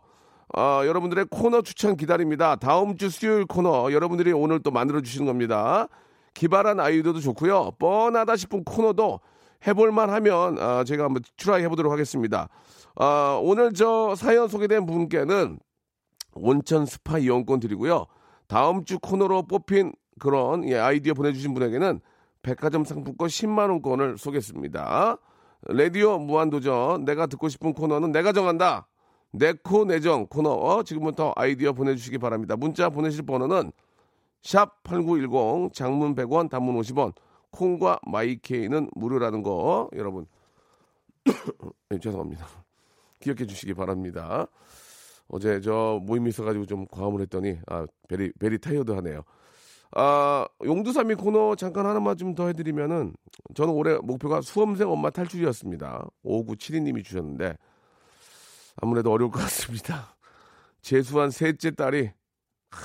[0.58, 2.56] 어, 여러분들의 코너 추천 기다립니다.
[2.56, 5.88] 다음 주 수요일 코너 여러분들이 오늘 또 만들어 주시는 겁니다.
[6.34, 7.72] 기발한 아이디어도 좋고요.
[7.80, 9.20] 뻔하다 싶은 코너도
[9.66, 12.50] 해볼만 하면 아, 제가 한번 try 해보도록 하겠습니다.
[12.96, 15.60] 아, 오늘 저 사연 소개된 분께는
[16.34, 18.06] 온천 스파 이용권 드리고요.
[18.48, 22.02] 다음 주 코너로 뽑힌 그런 예, 아이디어 보내주신 분에게는
[22.42, 25.18] 백화점 상품권 10만 원권을 쏘겠습니다.
[25.68, 28.88] 라디오 무한도전 내가 듣고 싶은 코너는 내가 정한다.
[29.32, 32.56] 내코 내정 코너 지금부터 아이디어 보내주시기 바랍니다.
[32.56, 33.72] 문자 보내실 번호는
[34.42, 37.14] 샵 8910 장문 100원 단문 50원
[37.52, 40.26] 콩과 마이케이는 무료라는 거 여러분
[41.90, 42.46] 네, 죄송합니다.
[43.20, 44.48] 기억해 주시기 바랍니다.
[45.28, 49.22] 어제 저 모임이 있어가지고 좀 과음을 했더니 아 very very tired 하네요.
[49.94, 53.14] 아 용두삼이 코너 잠깐 하나만 좀 더 해드리면은
[53.56, 56.08] 저는 올해 목표가 수험생 엄마 탈출이었습니다.
[56.26, 57.56] 5972님이 주셨는데
[58.78, 60.16] 아무래도 어려울 것 같습니다.
[60.82, 62.12] 재수한 셋째 딸이
[62.72, 62.80] 하,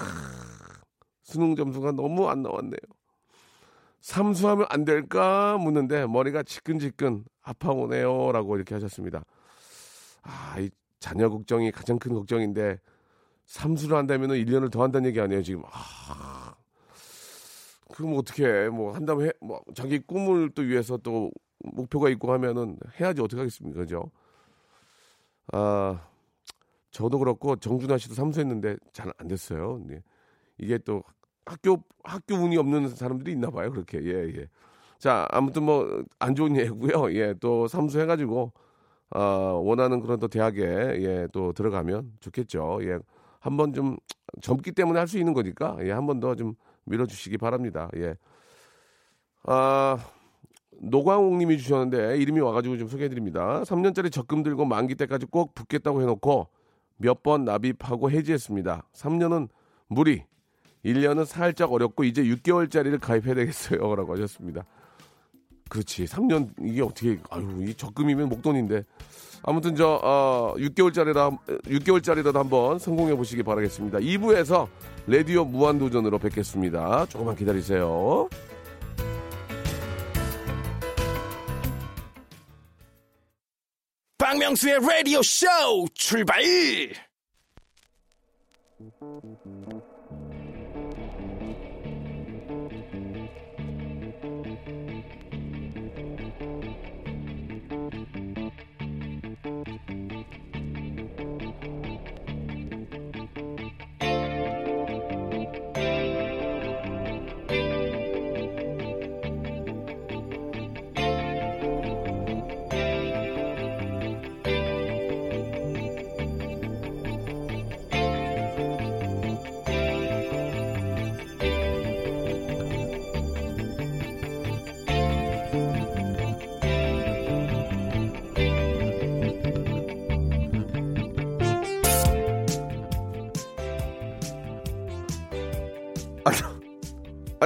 [1.22, 2.80] 수능 점수가 너무 안 나왔네요.
[4.00, 9.24] 삼수하면 안 될까 묻는데 머리가 지끈지끈 아파오네요라고 이렇게 하셨습니다.
[10.22, 10.70] 아, 이
[11.00, 12.78] 자녀 걱정이 가장 큰 걱정인데
[13.46, 15.62] 삼수를 한다면 은 1년을 더 한다는 얘기 아니에요, 지금.
[15.70, 16.54] 아.
[17.92, 18.68] 그럼 어떻게 해?
[18.68, 23.80] 뭐 한다면 해, 뭐 자기 꿈을 또 위해서 또 목표가 있고 하면은 해야지 어떻게 하겠습니까?
[23.80, 24.10] 그죠?
[25.52, 26.00] 아,
[26.90, 29.80] 저도 그렇고 정준하 씨도 삼수했는데 잘 안 됐어요.
[29.86, 30.02] 네.
[30.58, 31.02] 이게 또
[31.46, 33.70] 학교 학교 운이 없는 사람들이 있나 봐요.
[33.72, 34.48] 그렇게 예 예.
[34.98, 37.12] 자 아무튼 뭐 안 좋은 예고요.
[37.14, 38.52] 예또 삼수해가지고
[39.10, 42.80] 아, 원하는 그런 또 대학에 예, 또 들어가면 좋겠죠.
[42.82, 42.98] 예.
[43.40, 43.96] 한 번 좀
[44.42, 46.54] 젊기 때문에 할 수 있는 거니까 예, 한 번 더 좀
[46.86, 47.90] 밀어주시기 바랍니다.
[47.96, 48.16] 예.
[49.44, 49.98] 아,
[50.80, 53.62] 노광욱 님이 주셨는데 이름이 와가지고 좀 소개해드립니다.
[53.64, 56.48] 3년짜리 적금 들고 만기 때까지 꼭 붙겠다고 해놓고
[56.98, 58.88] 몇 번 납입하고 해지했습니다.
[58.94, 59.48] 3년은
[59.88, 60.24] 무리,
[60.84, 63.78] 1년은 살짝 어렵고 이제 6개월짜리를 가입해야 되겠어요.
[63.96, 64.64] 라고 하셨습니다.
[65.68, 66.04] 그렇지.
[66.04, 68.84] 3년 이게 어떻게 아유 이 적금이면 목돈인데
[69.42, 73.98] 아무튼 저 어, 6개월짜리라 6개월짜리라도 한번 성공해 보시기 바라겠습니다.
[73.98, 74.68] 2부에서
[75.08, 77.06] 레디오 무한 도전으로 뵙겠습니다.
[77.06, 78.28] 조금만 기다리세요.
[84.46, 85.46] 박명수의 라디오 쇼
[85.94, 86.40] 출발!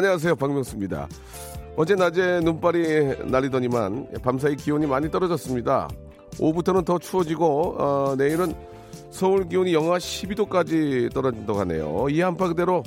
[0.00, 0.36] 안녕하세요.
[0.36, 1.06] 박명수입니다.
[1.76, 5.90] 어제 낮에 눈발이 날리더니만 밤사이 기온이 많이 떨어졌습니다.
[6.38, 8.54] 오후부터는 더 추워지고 어, 내일은
[9.10, 12.06] 서울 기온이 영하 12도까지 떨어진다고 하네요.
[12.08, 12.82] 이 한파 그대로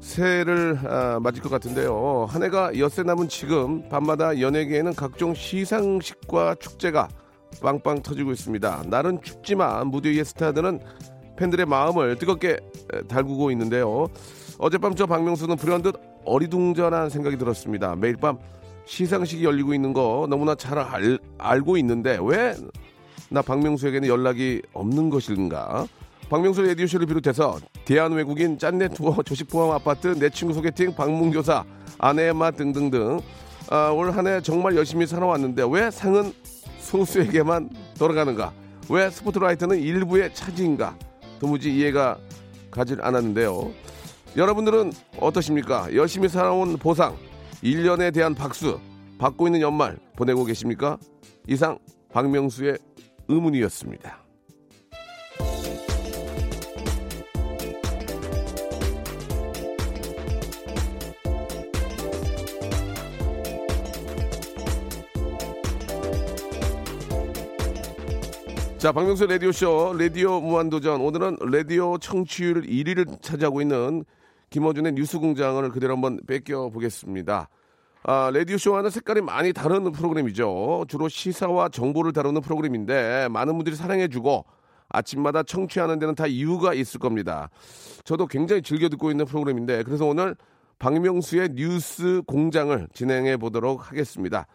[0.00, 2.26] 새해를 아, 맞을 것 같은데요.
[2.28, 7.06] 한 해가 엿새 남은 지금 밤마다 연예계에는 각종 시상식과 축제가
[7.62, 8.82] 빵빵 터지고 있습니다.
[8.88, 10.80] 날은 춥지만 무대 위의 스타들은
[11.36, 12.56] 팬들의 마음을 뜨겁게
[12.92, 14.08] 에, 달구고 있는데요.
[14.58, 17.94] 어젯밤 저 박명수는 불현듯 어리둥절한 생각이 들었습니다.
[17.96, 18.38] 매일 밤
[18.86, 22.54] 시상식이 열리고 있는 거 너무나 잘 알, 알고 있는데 왜
[23.30, 25.86] 나 박명수에게는 연락이 없는 것인가?
[26.28, 31.64] 박명수 라디오쇼를 비롯해서 대한외국인 짠내 투어 조식 포함 아파트 내 친구 소개팅 방문교사
[31.98, 33.20] 아내의 맛 등등등
[33.70, 36.34] 아, 올 한 해 정말 열심히 살아왔는데 왜 상은
[36.78, 38.52] 소수에게만 돌아가는가?
[38.90, 40.94] 왜 스포트라이트는 일부의 차지인가?
[41.40, 42.18] 도무지 이해가
[42.70, 43.70] 가질 않았는데요.
[44.34, 45.94] 여러분들은 어떠십니까?
[45.94, 47.14] 열심히 살아온 보상,
[47.62, 48.80] 1년에 대한 박수,
[49.18, 50.96] 받고 있는 연말 보내고 계십니까?
[51.46, 51.78] 이상
[52.10, 52.78] 박명수의
[53.28, 54.22] 의문이었습니다.
[68.78, 71.02] 자, 박명수 라디오쇼, 라디오 무한도전.
[71.02, 74.04] 오늘은 라디오 청취율 1위를 차지하고 있는
[74.52, 77.48] 김어준의 뉴스 공장을 그대로 한번 뺏겨 보겠습니다.
[78.04, 80.84] 아, 라디오쇼와는 색깔이 많이 다른 프로그램이죠.
[80.88, 84.44] 주로 시사와 정보를 다루는 프로그램인데, 많은 분들이 사랑해주고,
[84.90, 87.48] 아침마다 청취하는 데는 다 이유가 있을 겁니다.
[88.04, 90.36] 저도 굉장히 즐겨 듣고 있는 프로그램인데, 그래서 오늘
[90.78, 94.46] 박명수의 뉴스 공장을 진행해 보도록 하겠습니다.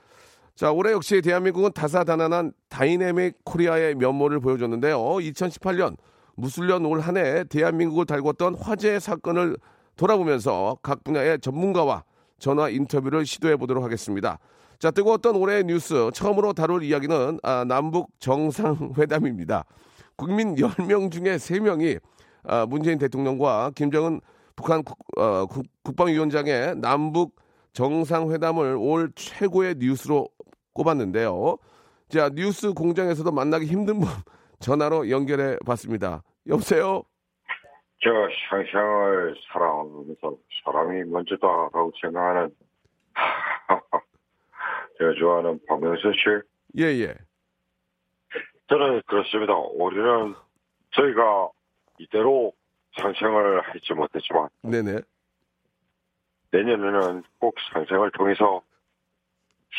[0.55, 4.97] 자, 올해 역시 대한민국은 다사다난한 dynamic Korea의 면모를 보여줬는데요.
[4.99, 5.95] 2018년
[6.35, 9.57] 무술년 올 한 해 대한민국을 달궜던 화제 사건을
[9.97, 12.03] 돌아보면서 각 분야의 전문가와
[12.39, 14.39] 전화 인터뷰를 시도해 보도록 하겠습니다.
[14.79, 19.65] 자, 뜨거웠던 올해의 뉴스 처음으로 다룰 이야기는 아, 남북 정상회담입니다.
[20.15, 21.99] 국민 10명 중에 3명이
[22.43, 24.21] 아, 문재인 대통령과 김정은
[24.55, 27.35] 북한 국, 어, 국, 국방위원장의 남북
[27.73, 30.29] 정상회담을 올 최고의 뉴스로
[30.73, 31.57] 꼽았는데요.
[32.09, 34.07] 자, 뉴스 공장에서도 만나기 힘든 분
[34.59, 36.23] 전화로 연결해 봤습니다.
[36.47, 37.03] 여보세요?
[38.03, 38.09] 저
[38.49, 42.55] 상상을 사랑하면서 사람이 먼저다 라고 생각하는
[44.97, 46.29] 제가 좋아하는 박명수 씨.
[46.79, 47.15] 예, 예.
[48.69, 49.55] 저는 그렇습니다.
[49.55, 50.35] 올해는
[50.91, 51.49] 저희가
[51.97, 52.53] 이대로
[52.99, 54.99] 상생을 하지 못했지만 네네.
[56.51, 58.61] 내년에는 꼭 상생을 통해서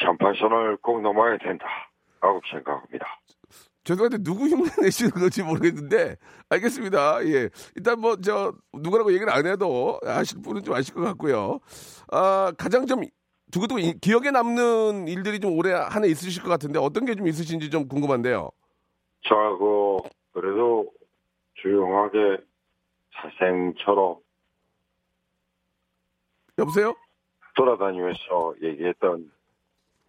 [0.04, 3.20] 샴판선을 꼭 넘어야 된다라고 생각합니다.
[3.88, 6.16] 죄송한데 누구 흉내 내시는 건지 모르겠는데
[6.51, 7.24] 알겠습니다.
[7.27, 7.48] 예.
[7.74, 11.59] 일단 뭐 저 누구라고 얘기를 안 해도 아실 분은 좀 아실 것 같고요.
[12.12, 13.01] 아 가장 좀
[13.51, 17.27] 두고두고 이- 기억에 남는 일들이 좀 올해 한 해 있으실 것 같은데 어떤 게 좀
[17.29, 18.51] 있으신지 좀 궁금한데요.
[19.22, 20.92] 저하고 그래도
[21.55, 22.44] 조용하게
[23.14, 24.16] 사생처럼
[26.59, 26.94] 여보세요?
[27.57, 29.33] 돌아다니면서 얘기했던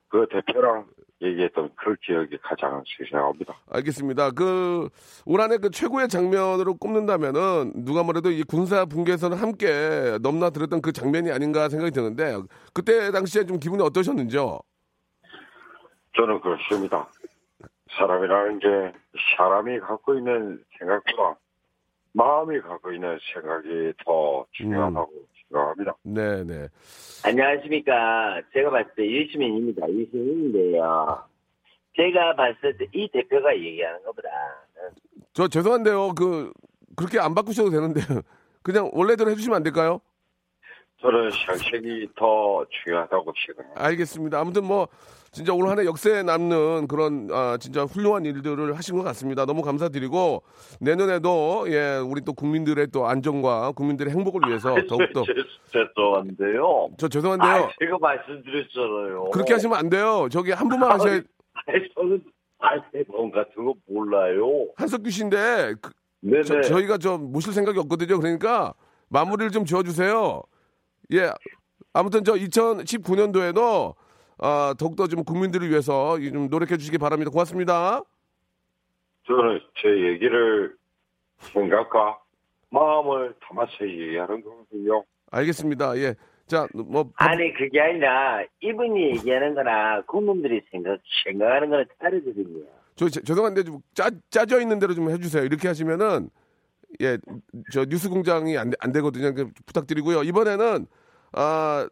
[0.10, 0.86] 그 대표랑
[1.22, 3.54] 얘기했던 그 기억이 가장 생생합니다.
[3.72, 4.32] 알겠습니다.
[4.32, 4.90] 그,
[5.26, 11.32] 올 한해 그 최고의 장면으로 꼽는다면은, 누가 뭐래도 이 군사 분계선을 함께 넘나들었던 그 장면이
[11.32, 12.38] 아닌가 생각이 드는데,
[12.74, 14.60] 그때 당시에 좀 기분이 어떠셨는지요?
[16.16, 17.08] 저는 그렇습니다.
[17.98, 18.68] 사람이라는 게
[19.36, 21.38] 사람이 갖고 있는 생각보다
[22.14, 25.12] 마음이 갖고 있는 생각이 더 중요하다고
[25.50, 25.96] 생각합니다.
[26.04, 26.68] 네네.
[27.26, 28.42] 안녕하십니까.
[28.54, 29.90] 제가 봤을 때 유시민입니다.
[29.90, 31.24] 유시민인데요.
[31.96, 34.30] 제가 봤을 때 이 대표가 얘기하는 것보다
[35.34, 36.14] 저 죄송한데요.
[36.16, 36.52] 그,
[36.96, 38.00] 그렇게 안 바꾸셔도 되는데,
[38.64, 40.02] 그냥 원래대로 해주시면 안 될까요?
[41.02, 43.86] 저는 상식이 더 중요하다고 생각합니다.
[43.86, 44.40] 알겠습니다.
[44.40, 44.88] 아무튼 뭐
[45.32, 49.46] 진짜 올 한해 역사에 남는 그런 아, 진짜 훌륭한 일들을 하신 것 같습니다.
[49.46, 50.44] 너무 감사드리고
[50.82, 55.24] 내년에도 예 우리 또 국민들의 또 안전과 국민들의 행복을 위해서 더욱더
[55.72, 56.90] 죄송한데요.
[56.98, 57.50] 저 죄송한데요.
[57.50, 59.30] 아, 제가 말씀드렸잖아요.
[59.32, 60.28] 그렇게 하시면 안 돼요.
[60.30, 61.22] 저기 한 분만 하셔야
[61.66, 62.24] 아니, 저는
[62.60, 64.68] 알테본 같은 거 몰라요.
[64.76, 66.44] 한석규 씨인데 그, 네네.
[66.44, 68.20] 저, 저희가 저 모실 생각이 없거든요.
[68.20, 68.74] 그러니까
[69.08, 70.42] 마무리를 좀 지어주세요.
[71.14, 71.32] 예.
[71.94, 73.96] 아무튼 저 2019년도에도
[74.38, 77.32] 아, 더욱더 좀 국민들을 위해서 이좀 노력해 주시기 바랍니다.
[77.32, 78.02] 고맙습니다.
[79.26, 80.76] 저는 제 얘기를
[81.40, 82.20] 생각과
[82.70, 85.04] 마음을 담아서 얘기하는 거거든요.
[85.32, 85.98] 알겠습니다.
[85.98, 86.16] 예.
[86.48, 92.66] 자, 뭐 아니 그게 아니라 이분이 얘기하는 거나 국민들이 생각 생각하는 거는 다르거든요.
[92.96, 95.44] 저 제- 죄송한데 좀 짜, 짜져 있는 대로 좀 해주세요.
[95.44, 96.30] 이렇게 하시면은
[97.02, 97.18] 예,
[97.72, 99.34] 저 뉴스 공장이 안, 돼- 안 되거든요.
[99.36, 100.24] 그 부탁드리고요.
[100.24, 100.88] 이번에는
[101.34, 101.88] 아,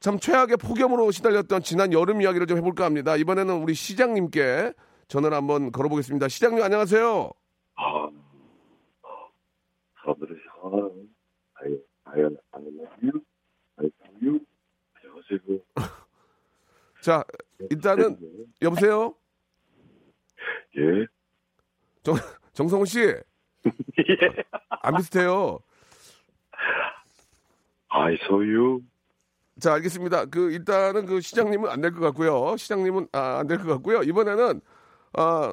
[0.00, 3.16] 참 최악의 폭염으로 시달렸던 지난 여름 이야기를 좀 해볼까 합니다.
[3.16, 4.72] 이번에는 우리 시장님께
[5.08, 6.28] 전화를 한번 걸어보겠습니다.
[6.28, 7.30] 시장님 안녕하세요.
[7.76, 8.08] 아,
[10.02, 11.08] 사람들이 생각하는
[11.54, 13.20] 아예 아예 안녕하세요.
[13.76, 14.40] 안녕하세요.
[14.94, 15.58] 안녕하세요.
[17.02, 17.24] 자,
[17.70, 18.18] 일단은
[18.62, 19.14] 여보세요.
[20.76, 21.06] 예.
[22.02, 22.14] 정,
[22.52, 23.00] 정성훈 씨.
[24.82, 25.58] 안 비슷해요.
[27.90, 28.80] I saw you.
[29.60, 30.26] 자, 알겠습니다.
[30.26, 32.56] 그 일단은 그 시장님은 안 될 것 같고요.
[32.56, 34.02] 시장님은 아, 안 될 것 같고요.
[34.02, 34.60] 이번에는
[35.14, 35.52] 아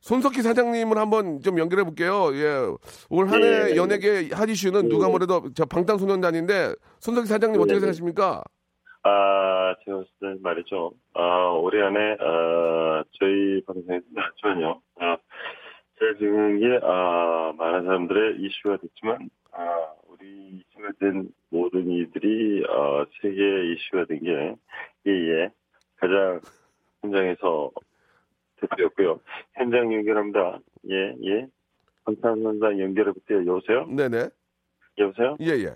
[0.00, 2.30] 손석희 사장님을 한번 좀 연결해 볼게요.
[2.34, 2.66] 예.
[3.10, 3.76] 올 한해 네.
[3.76, 7.80] 연예계 핫 이슈는 누가 뭐래도 저 방탄소년단인데 손석희 사장님 어떻게 네.
[7.80, 8.42] 생각하십니까?
[9.06, 10.92] 아, 제가 때 말이죠.
[11.14, 14.80] 아, 올해 안에, 아, 저희 방송에서 잠시만요.
[15.00, 15.16] 아,
[15.98, 21.28] 제가 지금 이게, 아, 많은 사람들의 이슈가 됐지만, 아, 우리 이슈가 된
[22.14, 24.54] 이들이, 아, 세계 이슈가 된 게,
[25.06, 25.50] 예, 예.
[25.96, 26.40] 가장
[27.02, 27.70] 현장에서
[28.56, 29.20] 대표였고요.
[29.54, 30.58] 현장 연결합니다.
[30.90, 31.46] 예, 예.
[32.04, 33.38] 방탄소년단 연결해 볼게요.
[33.46, 33.86] 여보세요?
[33.86, 34.28] 네네.
[34.98, 35.36] 여보세요?
[35.40, 35.74] 예, 예.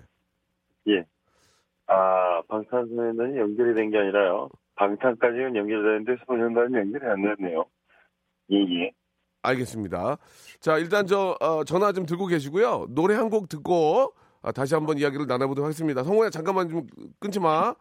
[0.87, 1.05] 예.
[1.87, 4.49] 아, 방탄소년단이 연결이 된 게 아니라요.
[4.75, 7.65] 방탄까지는 연결되는데 소년단은 연결이 안 됐네요.
[8.51, 8.91] 예, 예.
[9.41, 10.17] 알겠습니다.
[10.59, 12.87] 자, 일단 저 어, 전화 좀 들고 계시고요.
[12.89, 16.03] 노래 한 곡 듣고 아, 다시 한번 이야기를 나눠보도록 하겠습니다.
[16.03, 16.87] 성호야 잠깐만 좀
[17.19, 17.75] 끊지 마.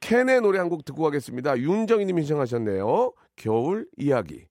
[0.00, 1.58] 캔의 노래 한 곡 듣고 가겠습니다.
[1.58, 3.12] 윤정희님이 신청하셨네요.
[3.36, 4.46] 겨울 이야기.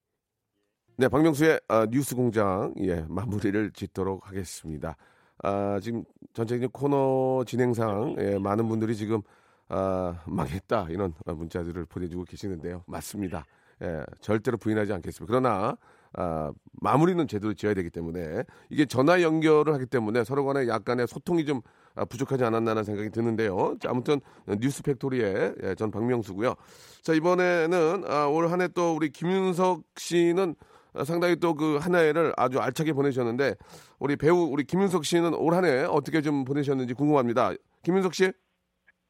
[0.97, 4.97] 네, 박명수의 아, 뉴스 공장 예 마무리를 짓도록 하겠습니다.
[5.43, 9.21] 아, 지금 전체적인 코너 진행상 예, 많은 분들이 지금
[9.69, 12.83] 아, 망했다 이런 문자들을 보내주고 계시는데요.
[12.87, 13.45] 맞습니다.
[13.83, 15.25] 예, 절대로 부인하지 않겠습니다.
[15.31, 15.77] 그러나
[16.17, 16.51] 아,
[16.81, 21.61] 마무리는 제대로 지어야 되기 때문에 이게 전화 연결을 하기 때문에 서로 간에 약간의 소통이 좀
[21.95, 23.75] 아, 부족하지 않았나라는 생각이 드는데요.
[23.79, 24.19] 자, 아무튼
[24.59, 26.55] 뉴스 팩토리의 예, 전 박명수고요.
[27.03, 30.55] 자 이번에는 아, 올 한 해 또 우리 김윤석 씨는
[30.95, 33.53] 아, 상당히 또 그 한 해를 아주 알차게 보내셨는데
[33.99, 37.51] 우리 배우 우리 김윤석 씨는 올 한 해 어떻게 좀 보내셨는지 궁금합니다.
[37.83, 38.31] 김윤석 씨?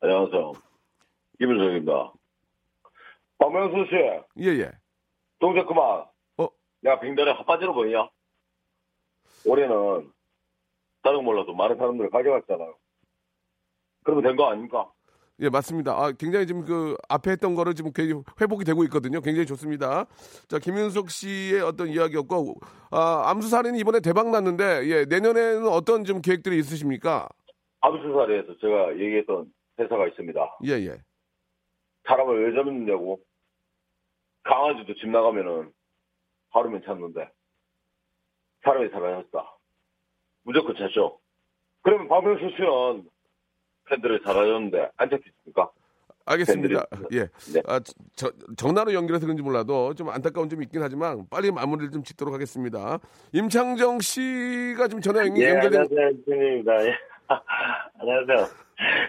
[0.02, 0.52] 안녕하세요.
[1.40, 2.14] 김은정입니다.
[3.40, 4.72] 박명수 씨, 예예.
[5.40, 6.04] 동작 그만.
[6.78, 6.82] 어?
[6.82, 8.10] 내가 빙단에 핫바지로 보이냐?
[9.46, 10.12] 올해는
[11.04, 12.76] 다른 거 몰라도 많은 사람들 가져갔잖아요.
[14.04, 14.92] 그러면 된 거 아닙니까?
[15.40, 15.92] 예, 맞습니다.
[15.94, 19.22] 아, 굉장히 지금 그 앞에 했던 거를 지금 굉장히 회복이 되고 있거든요.
[19.22, 20.06] 굉장히 좋습니다.
[20.48, 22.56] 자, 김윤석 씨의 어떤 이야기였고,
[22.90, 27.30] 아, 암수살인이 이번에 대박 났는데, 예, 내년에는 어떤 좀 계획들이 있으십니까?
[27.82, 30.58] 암수사리에서 제가 얘기했던 회사가 있습니다.
[30.66, 30.98] 예, 예.
[32.08, 33.20] 사람을 왜 잡느냐고.
[34.44, 35.72] 강아지도 집 나가면은
[36.52, 37.30] 하루면 찾는데
[38.64, 39.58] 사람이 사라졌다.
[40.44, 41.20] 무조건 찾죠.
[41.84, 43.10] 그러면 박명수 씨는
[43.90, 45.72] 팬들을 사라졌는데 안 잡히십니까?
[46.26, 46.86] 알겠습니다.
[47.14, 47.20] 예.
[47.54, 47.62] 네.
[47.68, 47.80] 아,
[48.18, 53.00] 저, 전화로 연결해서 그런지 몰라도 좀 안타까운 점이 있긴 하지만 빨리 마무리를 좀 짓도록 하겠습니다.
[53.32, 56.10] 임창정 씨가 지금 전화 연- 예, 연결된 안녕하세요.
[56.10, 56.86] 임창정입니다.
[56.86, 56.98] 예.
[58.00, 58.48] 안녕하세요.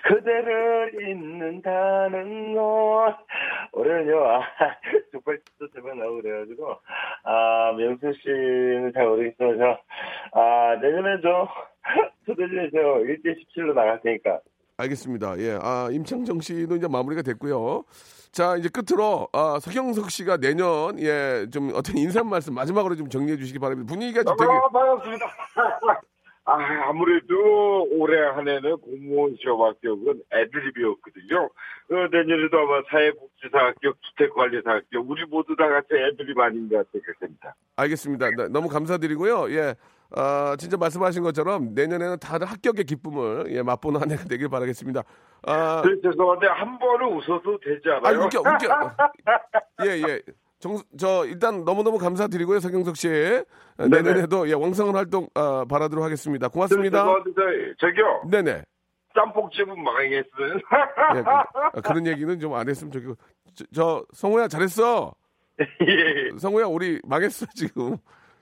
[0.05, 3.15] 그대를 잊는다는 건
[3.73, 4.41] 올해는요 아,
[5.13, 6.77] 족발집도 제발 나오고 그래가지고
[7.25, 11.49] 아 명수 씨는 잘 모르겠지만 저아 내년에 저
[12.27, 14.41] 초대전에 저 1대 17로 나갈 테니까
[14.79, 15.39] 알겠습니다.
[15.39, 15.59] 예.
[15.61, 17.83] 아, 임창정 씨도 이제 마무리가 됐고요.
[18.31, 23.37] 자, 이제 끝으로 아, 서경석 씨가 내년 예, 좀 어떤 인사 말씀 마지막으로 좀 정리해
[23.37, 23.93] 주시기 바랍니다.
[23.93, 25.27] 분위기가 좀 되게 아, 반갑습니다.
[26.49, 31.43] 아, 아무래도 올해 한 해는 공무원 시험 합격은 애드립이었거든요.
[31.45, 37.55] 어, 내년에도 아마 사회복지사 합격, 주택관리사 합격, 우리 모두 다 같이 애드립 아닌가 생각됩니다.
[37.77, 38.31] 알겠습니다.
[38.31, 39.51] 네, 너무 감사드리고요.
[39.51, 39.75] 예.
[40.17, 45.03] 아, 진짜 말씀하신 것처럼 내년에는 다들 합격의 기쁨을 예, 맛보는 한 해가 되길 바라겠습니다.
[45.43, 48.25] 아, 네, 죄송한데 한 번은 웃어도 되지 아, 않아요?
[48.25, 48.97] 웃겨, 웃겨.
[49.85, 50.23] 예, 예.
[50.59, 53.09] 정, 저, 일단 너무너무 감사드리고요, 서경석 씨.
[53.77, 56.49] 아, 내년에도 예, 왕성한 활동 아, 바라도록 하겠습니다.
[56.49, 57.05] 고맙습니다.
[57.05, 57.23] 저,
[57.79, 58.23] 저기요.
[58.31, 58.63] 네네.
[59.15, 60.55] 짬뽕집은 망했어요.
[61.17, 63.15] 예, 그, 아, 그런 얘기는 좀 안 했으면 좋겠고.
[63.55, 65.15] 저, 저 성호야, 잘했어.
[65.59, 66.37] 예.
[66.39, 67.97] 성호야, 우리 망했어, 지금.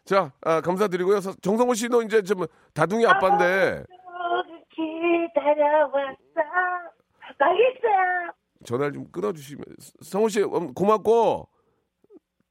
[0.04, 1.20] 자, 아, 감사드리고요.
[1.20, 3.84] 서- 정성호 씨도 이제 좀 다둥이 아빠인데
[4.70, 6.16] 기다려왔어.
[7.38, 8.32] 가겠어.
[8.64, 9.64] 전화를 좀 끊어주시면.
[10.02, 11.48] 성호 씨, 음, 고맙고.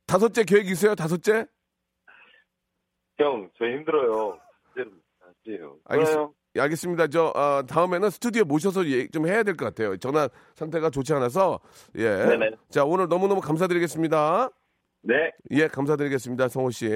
[0.07, 0.95] 다섯째 계획 있어요?
[0.95, 1.45] 다섯째?
[3.17, 4.37] 형 저 힘들어요.
[5.85, 6.31] 알겠습니다.
[6.57, 7.07] 예, 알겠습니다.
[7.07, 9.95] 저 아, 다음에는 스튜디오에 모셔서 예, 좀 해야 될 것 같아요.
[9.97, 11.59] 전화 상태가 좋지 않아서
[11.95, 12.03] 예.
[12.09, 12.51] 네네.
[12.69, 14.49] 자 오늘 너무 너무 감사드리겠습니다.
[15.03, 15.31] 네.
[15.51, 16.89] 예, 감사드리겠습니다, 성호 씨.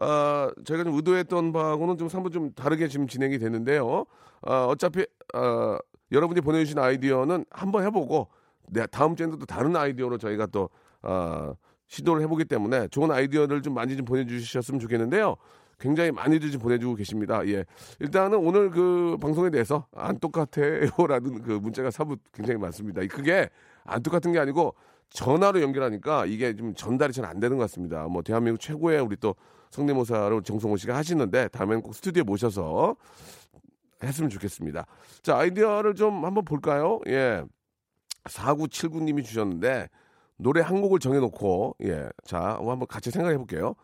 [0.00, 4.04] 아, 저희가 좀 의도했던 바하고는 좀 한번 좀 다르게 지금 진행이 됐는데요.
[4.42, 5.78] 아, 어차피 아,
[6.12, 8.28] 여러분이 보내주신 아이디어는 한번 해보고
[8.68, 10.70] 네, 다음 주에는 또 다른 아이디어로 저희가 또
[11.02, 11.52] 아,
[11.92, 15.36] 시도를 해보기 때문에 좋은 아이디어를 좀 많이 좀 보내주셨으면 좋겠는데요.
[15.78, 17.46] 굉장히 많이들 좀 보내주고 계십니다.
[17.48, 17.66] 예.
[18.00, 23.02] 일단은 오늘 그 방송에 대해서 안 똑같아요라는 그 문자가 사부 굉장히 많습니다.
[23.08, 23.50] 그게
[23.84, 24.74] 안 똑같은 게 아니고
[25.10, 28.06] 전화로 연결하니까 이게 좀 전달이 잘 안 되는 것 같습니다.
[28.08, 29.34] 뭐 대한민국 최고의 우리 또
[29.70, 32.96] 성대모사로 정성호 씨가 하시는데 다음엔 꼭 스튜디오에 모셔서
[34.02, 34.86] 했으면 좋겠습니다.
[35.22, 37.00] 자, 아이디어를 좀 한번 볼까요?
[37.08, 37.44] 예.
[38.24, 39.88] 4979님이 주셨는데
[40.42, 42.08] 노래 한 곡을 정해놓고 예.
[42.24, 43.74] 자, 한번 같이 생각해 볼게요.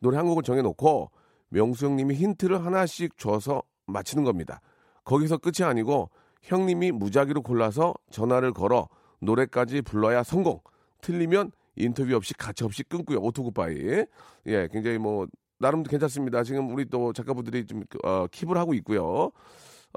[0.00, 1.10] 노래 한 곡을 정해놓고
[1.50, 4.60] 명수 형님이 힌트를 하나씩 줘서 맞히는 겁니다.
[5.04, 6.10] 거기서 끝이 아니고
[6.42, 8.88] 형님이 무작위로 골라서 전화를 걸어
[9.20, 10.60] 노래까지 불러야 성공.
[11.02, 13.18] 틀리면 인터뷰 없이 가치 없이 끊고요.
[13.20, 14.06] 오토굿바이.
[14.46, 15.26] 예, 굉장히 뭐
[15.58, 16.42] 나름 괜찮습니다.
[16.42, 19.30] 지금 우리 또 작가분들이 좀 어, 킵을 하고 있고요.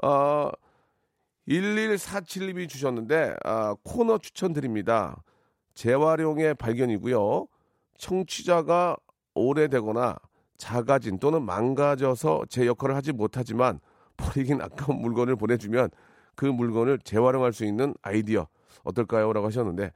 [0.02, 0.50] 어,
[1.48, 5.22] 1147님이 주셨는데 아, 코너 추천드립니다.
[5.74, 7.46] 재활용의 발견이고요.
[7.98, 8.96] 청취자가
[9.34, 10.16] 오래되거나
[10.56, 13.80] 작아진 또는 망가져서 제 역할을 하지 못하지만
[14.16, 15.90] 버리긴 아까운 물건을 보내주면
[16.34, 18.46] 그 물건을 재활용할 수 있는 아이디어
[18.84, 19.32] 어떨까요?
[19.32, 19.90] 라고 하셨는데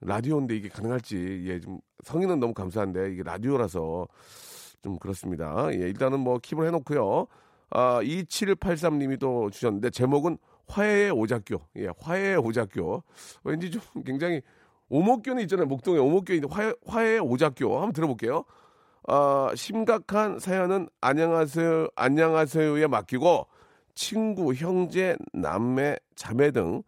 [0.00, 4.06] 라디오인데 이게 가능할지 예, 좀 성의는 너무 감사한데 이게 라디오라서
[4.82, 5.68] 좀 그렇습니다.
[5.72, 7.26] 예, 일단은 뭐 킵을 해놓고요.
[7.70, 11.60] 아, 2783님이 또 주셨는데 제목은 화해의 오작교.
[11.76, 13.02] 예, 화해의 오작교.
[13.44, 14.42] 왠지 좀 굉장히
[14.94, 15.66] 오목교는 있잖아요.
[15.66, 17.74] 목동에 오목교 있는데 화해, 화해의 오작교.
[17.74, 18.44] 한번 들어볼게요.
[19.08, 23.48] 아, 심각한 사연은 안녕하세요, 안녕하세요에 맡기고
[23.96, 26.84] 친구, 형제, 남매, 자매 등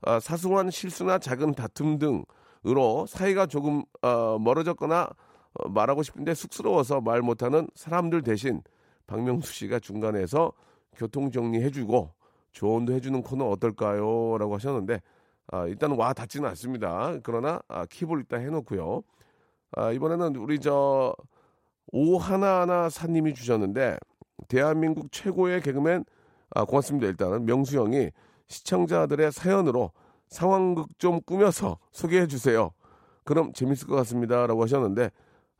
[0.00, 5.10] 아, 사소한 실수나 작은 다툼 등으로 사이가 조금 어, 멀어졌거나
[5.52, 8.62] 어, 말하고 싶은데 쑥스러워서 말 못하는 사람들 대신
[9.06, 10.50] 박명수 씨가 중간에서
[10.96, 12.10] 교통 정리해주고
[12.52, 14.38] 조언도 해주는 코너 어떨까요?
[14.38, 15.02] 라고 하셨는데
[15.48, 17.18] 아, 일단 와 닿지는 않습니다.
[17.22, 19.02] 그러나 아, 킵을 일단 해놓고요.
[19.72, 21.14] 아, 이번에는 우리 저
[21.92, 23.98] 오하나하나 사님이 주셨는데
[24.48, 26.04] 대한민국 최고의 개그맨
[26.54, 27.06] 아, 고맙습니다.
[27.08, 28.10] 일단은 명수 형이
[28.48, 29.92] 시청자들의 사연으로
[30.28, 32.70] 상황극 좀 꾸며서 소개해 주세요.
[33.24, 35.10] 그럼 재밌을 것 같습니다라고 하셨는데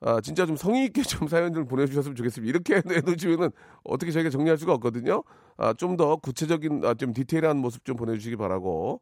[0.00, 2.48] 아, 진짜 좀 성의 있게 좀 사연들 보내주셨으면 좋겠습니다.
[2.50, 3.50] 이렇게 해놓으시면은
[3.84, 5.22] 어떻게 저희가 정리할 수가 없거든요.
[5.56, 9.00] 아, 좀 더 구체적인 아, 좀 디테일한 모습 좀 보내주시기 바라고.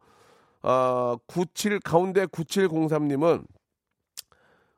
[0.62, 3.44] 아, 97 가운데 9703님은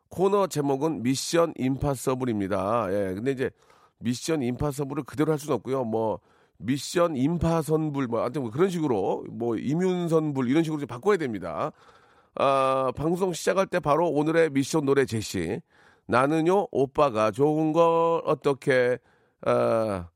[0.08, 2.86] 코너 제목은 미션 임파서블입니다.
[2.90, 3.50] 예, 근데 이제
[3.98, 5.84] 미션 임파서블을 그대로 할 수는 없고요.
[5.84, 6.20] 뭐
[6.58, 11.72] 미션 임파선불 뭐 하여튼 뭐 그런 식으로 뭐 이윤선불 이런 식으로 좀 바꿔야 됩니다.
[12.36, 15.60] 아, 방송 시작할 때 바로 오늘의 미션 노래 제시.
[16.06, 18.98] 나는요 오빠가 좋은 걸 어떻게
[19.42, 20.08] 아,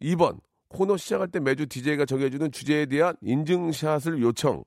[0.00, 4.64] 2번 코너 시작할 때 매주 DJ가 정해주는 주제에 대한 인증샷을 요청.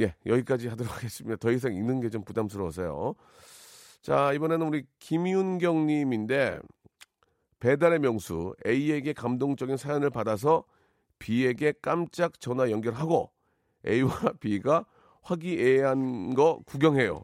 [0.00, 1.36] 예, 여기까지 하도록 하겠습니다.
[1.36, 3.14] 더 이상 읽는 게 좀 부담스러워서요.
[4.00, 6.58] 자, 이번에는 우리 김윤경 님인데
[7.60, 10.64] 배달의 명수 A에게 감동적인 사연을 받아서
[11.18, 13.32] B에게 깜짝 전화 연결하고
[13.86, 14.86] A와 B가
[15.22, 17.22] 화기애애한 거 구경해요.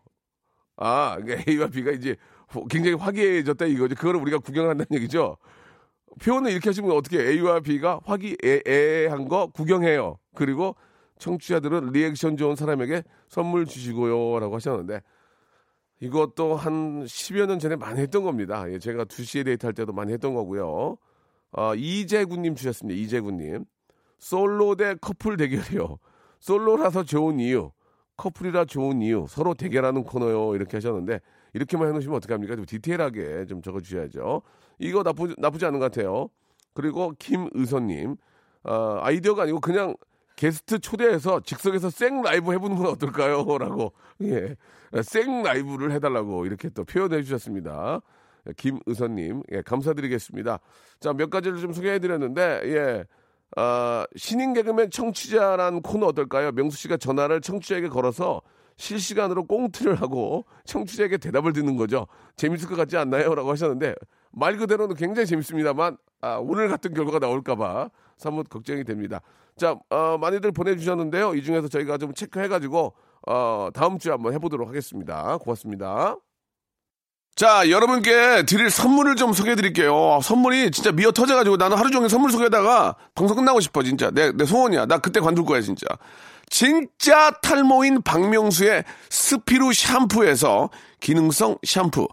[0.77, 2.17] 아, 그러니까 A와 B가 이제
[2.69, 3.95] 굉장히 화기애애해졌다 이거죠.
[3.95, 5.37] 그거를 우리가 구경한다는 얘기죠.
[6.21, 10.19] 표현을 이렇게 하시면 어떻게 A와 B가 화기애애한 거 구경해요.
[10.35, 10.75] 그리고
[11.19, 15.01] 청취자들은 리액션 좋은 사람에게 선물 주시고요 라고 하셨는데
[16.01, 18.71] 이것도 한 10여 년 전에 많이 했던 겁니다.
[18.71, 20.97] 예, 제가 2시에 데이트 할 때도 많이 했던 거고요.
[21.53, 23.01] 어, 이재구님 주셨습니다.
[23.01, 23.65] 이재구님.
[24.19, 25.99] 솔로 대 커플 대결이요.
[26.41, 27.71] 솔로라서 좋은 이유,
[28.17, 30.55] 커플이라 좋은 이유, 서로 대결하는 코너요.
[30.55, 31.21] 이렇게 하셨는데
[31.55, 32.57] 이렇게만 해놓으시면 어떡합니까?
[32.57, 34.43] 좀 디테일하게 좀 적어주셔야죠.
[34.79, 36.29] 이거 나쁘, 나쁘지 않은 것 같아요.
[36.75, 38.17] 그리고 김의선님.
[38.65, 39.95] 어, 아이디어가 아니고 그냥
[40.37, 43.45] 게스트 초대해서 즉석에서 생 라이브 해보는 건 어떨까요?
[43.59, 44.57] 라고, 예.
[45.03, 48.01] 생 라이브를 해달라고 이렇게 또 표현해 주셨습니다.
[48.57, 50.59] 김의선님, 예, 감사드리겠습니다.
[51.01, 53.05] 자, 몇 가지를 좀 소개해 드렸는데, 예.
[53.57, 56.53] 아, 신인 개그맨 청취자란 코너 어떨까요?
[56.53, 58.43] 명수 씨가 전화를 청취자에게 걸어서
[58.77, 62.09] 실시간으로 꽁트를 하고 청취자에게 대답을 듣는 거죠.
[62.35, 63.35] 재밌을 것 같지 않나요?
[63.35, 63.95] 라고 하셨는데,
[64.33, 69.21] 말 그대로는 굉장히 재밌습니다만, 아, 오늘 같은 결과가 나올까봐 사뭇 걱정이 됩니다.
[69.57, 71.35] 자, 어, 많이들 보내주셨는데요.
[71.35, 72.95] 이 중에서 저희가 좀 체크해가지고,
[73.29, 75.37] 어, 다음 주에 한번 해보도록 하겠습니다.
[75.39, 76.17] 고맙습니다.
[77.37, 80.21] 자, 여러분께 드릴 선물을 좀 소개해 드릴게요.
[80.23, 84.11] 선물이 진짜 미어 터져가지고 나는 하루 종일 선물 소개하다가 방송 끝나고 싶어, 진짜.
[84.11, 84.87] 내, 내 소원이야.
[84.87, 85.87] 나 그때 관둘 거야, 진짜.
[86.49, 92.07] 진짜 탈모인 박명수의 스피루 샴푸에서 기능성 샴푸.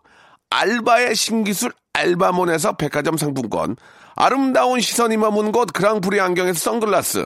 [0.49, 3.75] 알바의 신기술 알바몬에서 백화점 상품권.
[4.23, 7.25] 아름다운 시선이 머문 곳 그랑프리 안경에서 선글라스.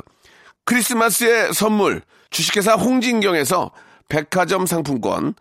[0.63, 2.01] 크리스마스의 선물.
[2.29, 3.71] 주식회사 홍진경에서
[4.07, 5.33] 백화점 상품권.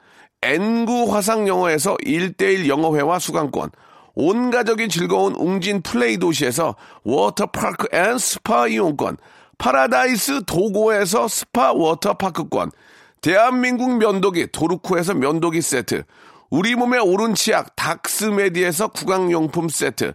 [0.43, 3.71] N구 화상영어에서 1대1 영어회화 수강권.
[4.17, 6.75] 온 가족이 즐거운 웅진 플레이 도시에서
[7.05, 9.17] 워터파크 and 스파 이용권.
[9.57, 12.73] 파라다이스 도고에서 스파 워터파크권.
[13.21, 16.03] 대한민국 면도기 도루코에서 면도기 세트.
[16.51, 20.15] 우리 몸의 오른 치약 닥스메디에서 구강용품 세트.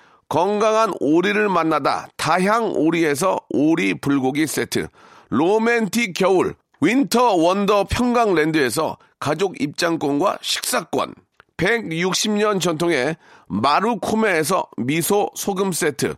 [0.31, 4.87] 건강한 오리를 만나다 다향 오리에서 오리 불고기 세트.
[5.27, 11.15] 로맨틱 겨울 윈터 원더 평강랜드에서 가족 입장권과 식사권.
[11.57, 13.17] 160년 전통의
[13.47, 16.15] 마루코메에서 미소 소금 세트.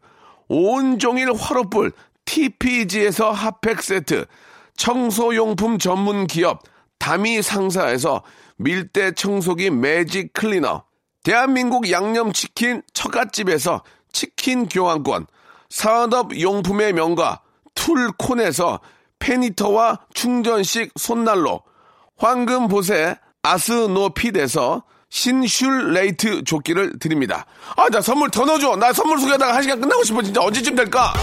[0.47, 1.91] 온종일 화로불
[2.25, 4.27] TPG에서 핫팩 세트.
[4.77, 6.61] 청소용품 전문 기업
[6.99, 8.21] 다미 상사에서
[8.57, 10.83] 밀대 청소기 매직 클리너.
[11.23, 13.81] 대한민국 양념치킨 처갓집에서
[14.13, 15.27] 치킨 교환권.
[15.69, 17.41] 산업용품의 명가
[17.75, 18.79] 툴콘에서
[19.19, 21.61] 페니터와 충전식 손난로.
[22.17, 27.45] 황금보세 아스노핏에서 신슐레이트 조끼를 드립니다.
[27.75, 28.77] 아, 나 선물 더 넣어줘.
[28.77, 30.21] 나 선물 소개하다가 한 시간 끝나고 싶어.
[30.21, 31.13] 진짜 언제쯤 될까?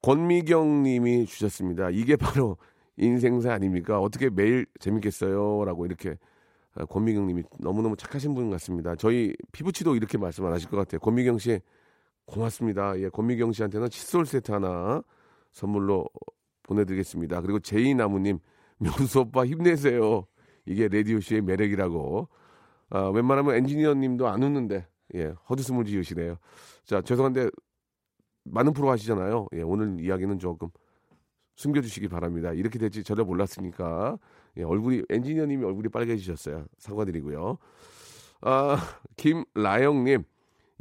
[0.00, 1.90] 권미경 님이 주셨습니다.
[1.90, 2.56] 이게 바로
[2.98, 4.00] 인생사 아닙니까?
[4.00, 5.64] 어떻게 매일 재밌겠어요?
[5.64, 6.16] 라고 이렇게
[6.74, 8.94] 아, 권미경 님이 너무너무 착하신 분 같습니다.
[8.96, 11.00] 저희 피부치도 이렇게 말씀 안 하실 것 같아요.
[11.00, 11.60] 권미경 씨
[12.26, 12.98] 고맙습니다.
[13.00, 15.02] 예, 권미경 씨한테는 칫솔 세트 하나
[15.52, 16.06] 선물로
[16.64, 17.40] 보내드리겠습니다.
[17.40, 18.38] 그리고 제이나무님,
[18.78, 20.26] 명수 오빠 힘내세요.
[20.66, 22.28] 이게 라디오쇼의 매력이라고.
[22.90, 26.36] 아, 웬만하면 엔지니어님도 안 웃는데, 예, 헛웃음을 지으시네요.
[26.84, 27.48] 자, 죄송한데,
[28.44, 29.46] 많은 프로 하시잖아요.
[29.54, 30.68] 예, 오늘 이야기는 조금
[31.58, 32.52] 숨겨주시기 바랍니다.
[32.52, 34.16] 이렇게 될지 전혀 몰랐으니까.
[34.56, 36.64] 예, 얼굴이, 엔지니어님이 얼굴이 빨개지셨어요.
[36.78, 37.58] 사과드리고요.
[38.42, 38.76] 아,
[39.16, 40.22] 김라영님,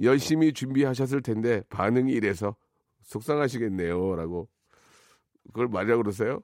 [0.04, 2.56] 열심히 준비하셨을 텐데 반응이 이래서
[3.02, 4.16] 속상하시겠네요.
[4.16, 4.48] 라고.
[5.48, 6.42] 그걸 말이라고 그러세요?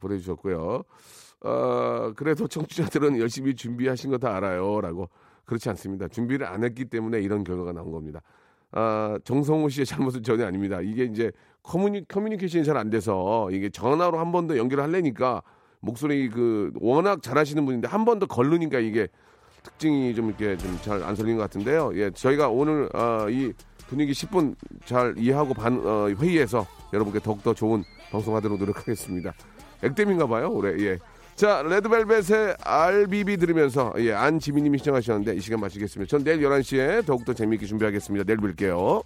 [0.00, 0.82] 보내주셨고요.
[1.40, 4.80] 어, 그래도 청취자들은 열심히 준비하신 거 다 알아요.
[4.82, 5.08] 라고.
[5.46, 6.08] 그렇지 않습니다.
[6.08, 8.20] 준비를 안 했기 때문에 이런 결과가 나온 겁니다.
[8.72, 10.82] 아, 정성호 씨의 잘못은 전혀 아닙니다.
[10.82, 11.32] 이게 이제
[11.64, 15.42] 커뮤니, 커뮤니케이션이 잘 안 돼서 이게 전화로 한 번 더 연결을 하려니까
[15.80, 19.08] 목소리 그 워낙 잘하시는 분인데 한 번 더 걸르니까 이게
[19.62, 21.92] 특징이 좀 이렇게 좀 잘 안 설린 것 같은데요.
[21.94, 23.52] 예, 저희가 오늘 어, 이
[23.88, 24.54] 분위기 10분
[24.84, 29.32] 잘 이해하고 반 어, 회의해서 여러분께 더욱더 좋은 방송하도록 노력하겠습니다.
[29.82, 30.78] 액땜인가 봐요, 올해.
[30.84, 30.98] 예.
[31.34, 36.08] 자, 레드벨벳의 RBB 들으면서, 예, 안지민님이 시청하셨는데, 이 시간 마치겠습니다.
[36.08, 38.24] 전 내일 11시에 더욱더 재미있게 준비하겠습니다.
[38.24, 39.02] 내일 뵐게요.